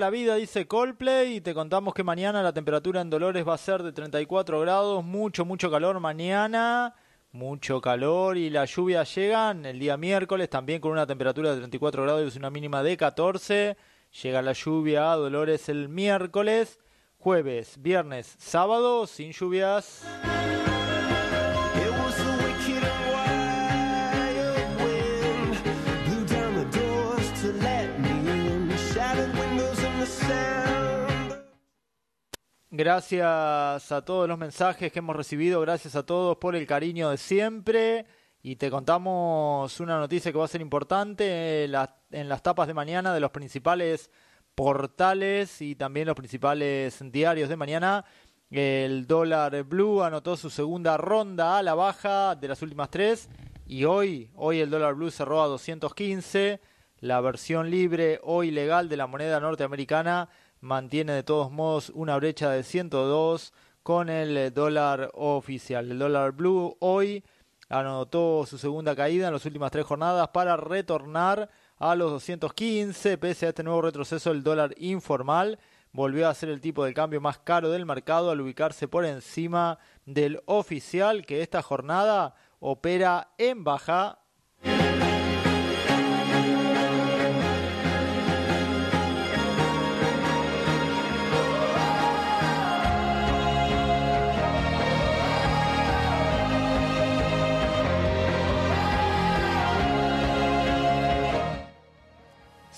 La 0.00 0.10
vida, 0.10 0.34
dice 0.34 0.66
Coldplay. 0.66 1.36
Y 1.36 1.40
te 1.40 1.54
contamos 1.54 1.94
que 1.94 2.02
mañana 2.02 2.42
la 2.42 2.52
temperatura 2.52 3.00
en 3.00 3.10
Dolores 3.10 3.46
va 3.46 3.54
a 3.54 3.58
ser 3.58 3.82
de 3.82 3.92
34 3.92 4.58
grados. 4.60 5.04
Mucho, 5.04 5.44
mucho 5.44 5.70
calor 5.70 6.00
mañana. 6.00 6.94
Mucho 7.32 7.80
calor 7.80 8.36
y 8.36 8.50
las 8.50 8.74
lluvias 8.74 9.14
llegan 9.14 9.64
el 9.64 9.78
día 9.78 9.96
miércoles 9.96 10.50
también 10.50 10.80
con 10.80 10.90
una 10.90 11.06
temperatura 11.06 11.50
de 11.50 11.58
34 11.58 12.02
grados 12.02 12.34
y 12.34 12.38
una 12.38 12.50
mínima 12.50 12.82
de 12.82 12.96
14. 12.96 13.76
Llega 14.22 14.42
la 14.42 14.52
lluvia 14.52 15.12
a 15.12 15.16
Dolores 15.16 15.68
el 15.68 15.88
miércoles. 15.88 16.80
Jueves, 17.18 17.80
viernes, 17.80 18.34
sábado 18.38 19.06
sin 19.06 19.30
lluvias. 19.30 20.04
Gracias 32.80 33.92
a 33.92 34.02
todos 34.06 34.26
los 34.26 34.38
mensajes 34.38 34.90
que 34.90 35.00
hemos 35.00 35.14
recibido, 35.14 35.60
gracias 35.60 35.96
a 35.96 36.06
todos 36.06 36.38
por 36.38 36.56
el 36.56 36.66
cariño 36.66 37.10
de 37.10 37.18
siempre. 37.18 38.06
Y 38.42 38.56
te 38.56 38.70
contamos 38.70 39.78
una 39.80 39.98
noticia 39.98 40.32
que 40.32 40.38
va 40.38 40.46
a 40.46 40.48
ser 40.48 40.62
importante 40.62 41.64
en 41.64 41.72
las, 41.72 41.90
en 42.10 42.30
las 42.30 42.42
tapas 42.42 42.66
de 42.66 42.72
mañana 42.72 43.12
de 43.12 43.20
los 43.20 43.32
principales 43.32 44.10
portales 44.54 45.60
y 45.60 45.74
también 45.74 46.06
los 46.06 46.16
principales 46.16 47.02
diarios 47.12 47.50
de 47.50 47.56
mañana. 47.56 48.06
El 48.50 49.06
dólar 49.06 49.62
blue 49.64 50.02
anotó 50.02 50.38
su 50.38 50.48
segunda 50.48 50.96
ronda 50.96 51.58
a 51.58 51.62
la 51.62 51.74
baja 51.74 52.34
de 52.34 52.48
las 52.48 52.62
últimas 52.62 52.88
tres 52.88 53.28
y 53.66 53.84
hoy, 53.84 54.30
hoy 54.36 54.60
el 54.60 54.70
dólar 54.70 54.94
blue 54.94 55.10
cerró 55.10 55.42
a 55.42 55.48
215. 55.48 56.62
La 57.00 57.20
versión 57.20 57.70
libre 57.70 58.20
o 58.22 58.42
ilegal 58.42 58.88
de 58.88 58.96
la 58.96 59.06
moneda 59.06 59.38
norteamericana 59.38 60.30
mantiene 60.60 61.12
de 61.12 61.22
todos 61.22 61.50
modos 61.50 61.90
una 61.94 62.16
brecha 62.16 62.50
de 62.50 62.62
102 62.62 63.52
con 63.82 64.08
el 64.08 64.36
eh, 64.36 64.50
dólar 64.50 65.10
oficial. 65.14 65.90
El 65.90 65.98
dólar 65.98 66.32
blue 66.32 66.76
hoy 66.80 67.24
anotó 67.68 68.44
su 68.46 68.58
segunda 68.58 68.94
caída 68.94 69.28
en 69.28 69.32
las 69.32 69.46
últimas 69.46 69.70
tres 69.70 69.86
jornadas 69.86 70.28
para 70.28 70.56
retornar 70.56 71.48
a 71.78 71.94
los 71.94 72.10
215. 72.10 73.16
Pese 73.18 73.46
a 73.46 73.48
este 73.50 73.62
nuevo 73.62 73.82
retroceso, 73.82 74.32
el 74.32 74.42
dólar 74.42 74.74
informal 74.78 75.58
volvió 75.92 76.28
a 76.28 76.34
ser 76.34 76.50
el 76.50 76.60
tipo 76.60 76.84
de 76.84 76.94
cambio 76.94 77.20
más 77.20 77.38
caro 77.38 77.70
del 77.70 77.86
mercado 77.86 78.30
al 78.30 78.40
ubicarse 78.40 78.86
por 78.86 79.04
encima 79.04 79.78
del 80.04 80.42
oficial 80.46 81.24
que 81.26 81.42
esta 81.42 81.62
jornada 81.62 82.34
opera 82.60 83.32
en 83.38 83.64
baja 83.64 84.20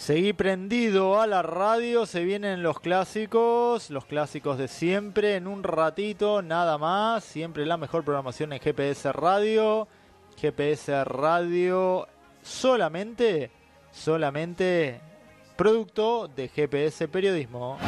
Seguí 0.03 0.33
prendido 0.33 1.21
a 1.21 1.29
la 1.29 1.43
radio, 1.43 2.07
se 2.07 2.25
vienen 2.25 2.65
los 2.65 2.81
clásicos, 2.81 3.89
los 3.89 4.05
clásicos 4.05 4.59
de 4.59 4.67
siempre, 4.67 5.37
en 5.37 5.47
un 5.47 5.63
ratito, 5.63 6.43
nada 6.43 6.77
más, 6.77 7.23
siempre 7.23 7.65
la 7.65 7.77
mejor 7.77 8.03
programación 8.03 8.53
en 8.53 8.59
GPS 8.59 9.13
Radio, 9.13 9.87
GPS 10.37 11.05
Radio 11.05 12.09
solamente, 12.43 13.53
solamente 13.93 15.01
producto 15.57 16.27
de 16.27 16.49
GPS 16.49 17.07
Periodismo. 17.07 17.79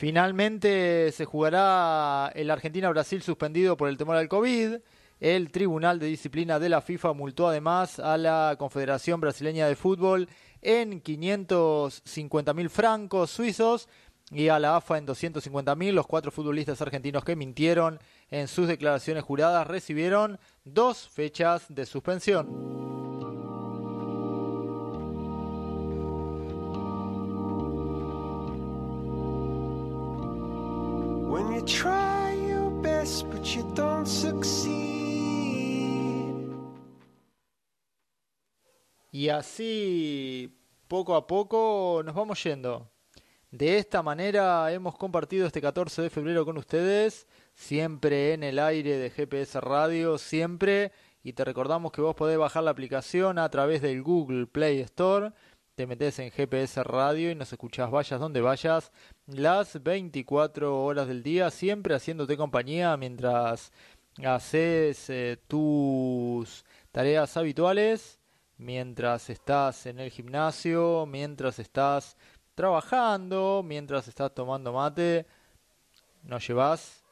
Finalmente 0.00 1.12
se 1.12 1.26
jugará 1.26 2.32
el 2.34 2.50
Argentina-Brasil 2.50 3.20
suspendido 3.20 3.76
por 3.76 3.90
el 3.90 3.98
temor 3.98 4.16
al 4.16 4.30
COVID. 4.30 4.76
El 5.20 5.50
Tribunal 5.50 5.98
de 5.98 6.06
Disciplina 6.06 6.58
de 6.58 6.70
la 6.70 6.80
FIFA 6.80 7.12
multó 7.12 7.46
además 7.46 7.98
a 7.98 8.16
la 8.16 8.56
Confederación 8.58 9.20
Brasileña 9.20 9.66
de 9.66 9.76
Fútbol 9.76 10.26
en 10.62 11.02
550 11.02 12.54
mil 12.54 12.70
francos 12.70 13.30
suizos 13.30 13.90
y 14.30 14.48
a 14.48 14.58
la 14.58 14.76
AFA 14.76 14.96
en 14.96 15.04
250 15.04 15.74
mil. 15.74 15.94
Los 15.94 16.06
cuatro 16.06 16.30
futbolistas 16.30 16.80
argentinos 16.80 17.22
que 17.22 17.36
mintieron 17.36 18.00
en 18.30 18.48
sus 18.48 18.68
declaraciones 18.68 19.22
juradas 19.22 19.66
recibieron 19.66 20.40
dos 20.64 21.10
fechas 21.10 21.66
de 21.68 21.84
suspensión. 21.84 22.99
Y 39.12 39.28
así, 39.28 40.56
poco 40.88 41.14
a 41.14 41.26
poco, 41.26 42.02
nos 42.04 42.14
vamos 42.14 42.42
yendo. 42.42 42.90
De 43.50 43.78
esta 43.78 44.02
manera 44.02 44.72
hemos 44.72 44.96
compartido 44.96 45.46
este 45.46 45.60
14 45.60 46.02
de 46.02 46.10
febrero 46.10 46.44
con 46.44 46.56
ustedes, 46.56 47.26
siempre 47.54 48.32
en 48.32 48.44
el 48.44 48.58
aire 48.58 48.96
de 48.96 49.10
GPS 49.10 49.60
Radio, 49.60 50.18
siempre 50.18 50.92
y 51.22 51.34
te 51.34 51.44
recordamos 51.44 51.92
que 51.92 52.00
vos 52.00 52.14
podés 52.14 52.38
bajar 52.38 52.62
la 52.62 52.70
aplicación 52.70 53.38
a 53.38 53.48
través 53.50 53.82
del 53.82 54.02
Google 54.02 54.46
Play 54.46 54.80
Store. 54.80 55.32
Te 55.80 55.86
metes 55.86 56.18
en 56.18 56.30
GPS 56.30 56.84
Radio 56.84 57.30
y 57.30 57.34
nos 57.34 57.54
escuchás 57.54 57.90
vayas 57.90 58.20
donde 58.20 58.42
vayas 58.42 58.92
las 59.26 59.82
24 59.82 60.78
horas 60.84 61.08
del 61.08 61.22
día, 61.22 61.50
siempre 61.50 61.94
haciéndote 61.94 62.36
compañía 62.36 62.94
mientras 62.98 63.72
haces 64.22 65.08
eh, 65.08 65.38
tus 65.48 66.66
tareas 66.92 67.34
habituales, 67.38 68.20
mientras 68.58 69.30
estás 69.30 69.86
en 69.86 70.00
el 70.00 70.10
gimnasio, 70.10 71.06
mientras 71.06 71.58
estás 71.58 72.18
trabajando, 72.54 73.62
mientras 73.64 74.06
estás 74.06 74.34
tomando 74.34 74.74
mate, 74.74 75.24
nos 76.24 76.46
llevas 76.46 77.02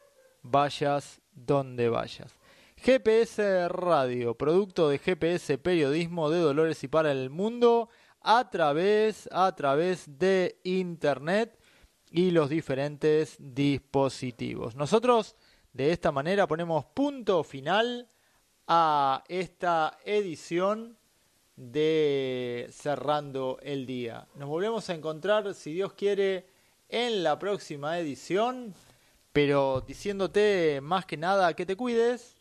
vayas 0.43 1.23
donde 1.33 1.89
vayas. 1.89 2.35
GPS 2.77 3.67
Radio, 3.71 4.35
producto 4.35 4.91
de 4.91 4.99
GPS 4.99 5.57
Periodismo 5.57 6.29
de 6.29 6.41
Dolores 6.41 6.85
y 6.85 6.89
para 6.89 7.13
el 7.13 7.31
mundo 7.31 7.89
a 8.21 8.51
través 8.51 9.29
a 9.33 9.55
través 9.55 10.19
de 10.19 10.59
internet 10.65 11.59
y 12.11 12.31
los 12.31 12.49
diferentes 12.49 13.37
dispositivos. 13.39 14.75
Nosotros 14.75 15.37
de 15.73 15.93
esta 15.93 16.13
manera 16.13 16.47
ponemos 16.47 16.87
punto 16.87 17.45
final 17.45 18.09
a 18.67 19.25
esta 19.29 19.99
edición 20.05 20.97
de 21.57 22.69
Cerrando 22.71 23.59
el 23.63 23.85
Día. 23.87 24.29
Nos 24.37 24.49
volvemos 24.49 24.89
a 24.89 24.95
encontrar, 24.95 25.55
si 25.55 25.73
Dios 25.73 25.93
quiere, 25.93 26.47
en 26.89 27.23
la 27.23 27.39
próxima 27.39 27.99
edición, 27.99 28.75
pero 29.33 29.83
diciéndote 29.87 30.81
más 30.83 31.05
que 31.05 31.17
nada 31.17 31.55
que 31.55 31.67
te 31.67 31.77
cuides, 31.77 32.38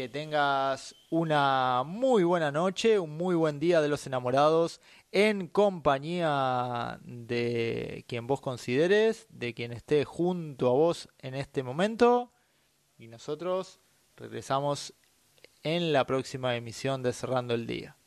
que 0.00 0.08
tengas 0.08 0.96
una 1.10 1.82
muy 1.84 2.24
buena 2.24 2.50
noche, 2.50 2.98
un 2.98 3.18
muy 3.18 3.34
buen 3.34 3.60
día 3.60 3.82
de 3.82 3.88
los 3.90 4.06
enamorados 4.06 4.80
en 5.12 5.46
compañía 5.46 6.98
de 7.04 8.06
quien 8.08 8.26
vos 8.26 8.40
consideres, 8.40 9.26
de 9.28 9.52
quien 9.52 9.74
esté 9.74 10.06
junto 10.06 10.68
a 10.68 10.72
vos 10.72 11.10
en 11.18 11.34
este 11.34 11.62
momento. 11.62 12.32
Y 12.96 13.08
nosotros 13.08 13.78
regresamos 14.16 14.94
en 15.64 15.92
la 15.92 16.06
próxima 16.06 16.56
emisión 16.56 17.02
de 17.02 17.12
Cerrando 17.12 17.52
el 17.52 17.66
Día. 17.66 17.98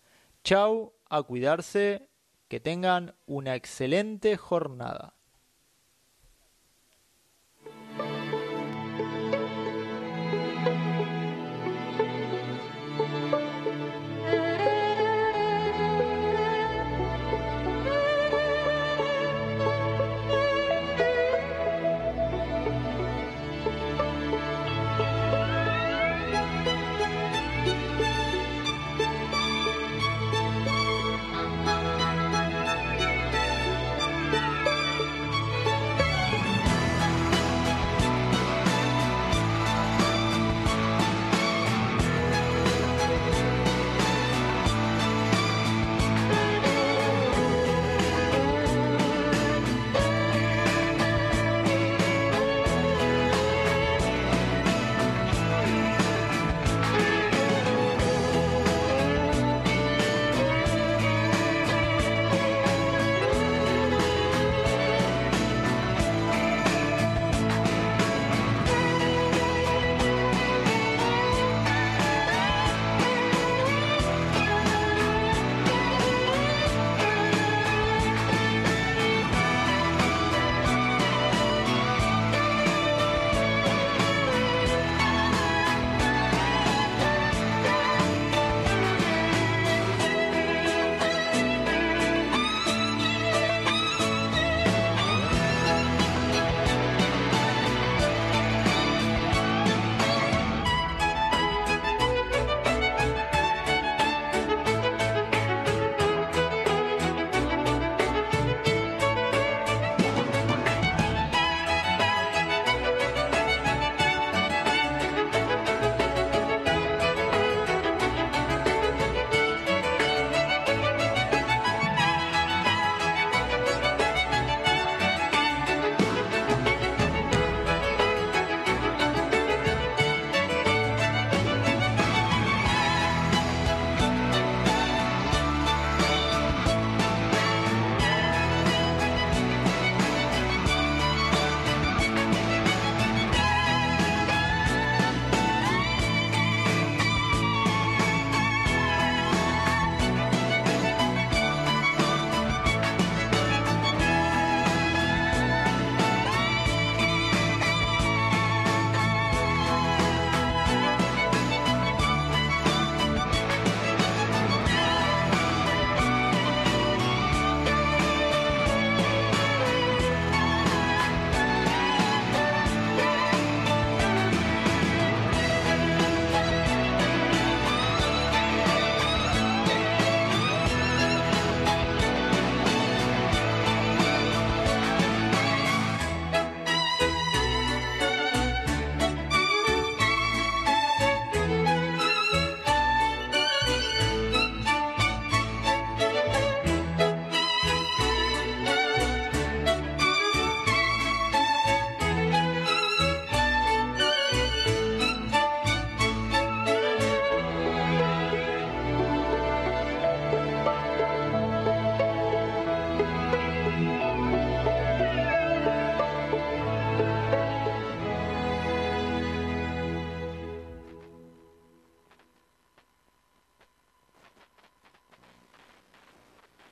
Chau, 0.43 0.95
a 1.11 1.21
cuidarse, 1.21 2.09
que 2.47 2.59
tengan 2.59 3.13
una 3.27 3.53
excelente 3.53 4.35
jornada. 4.35 5.13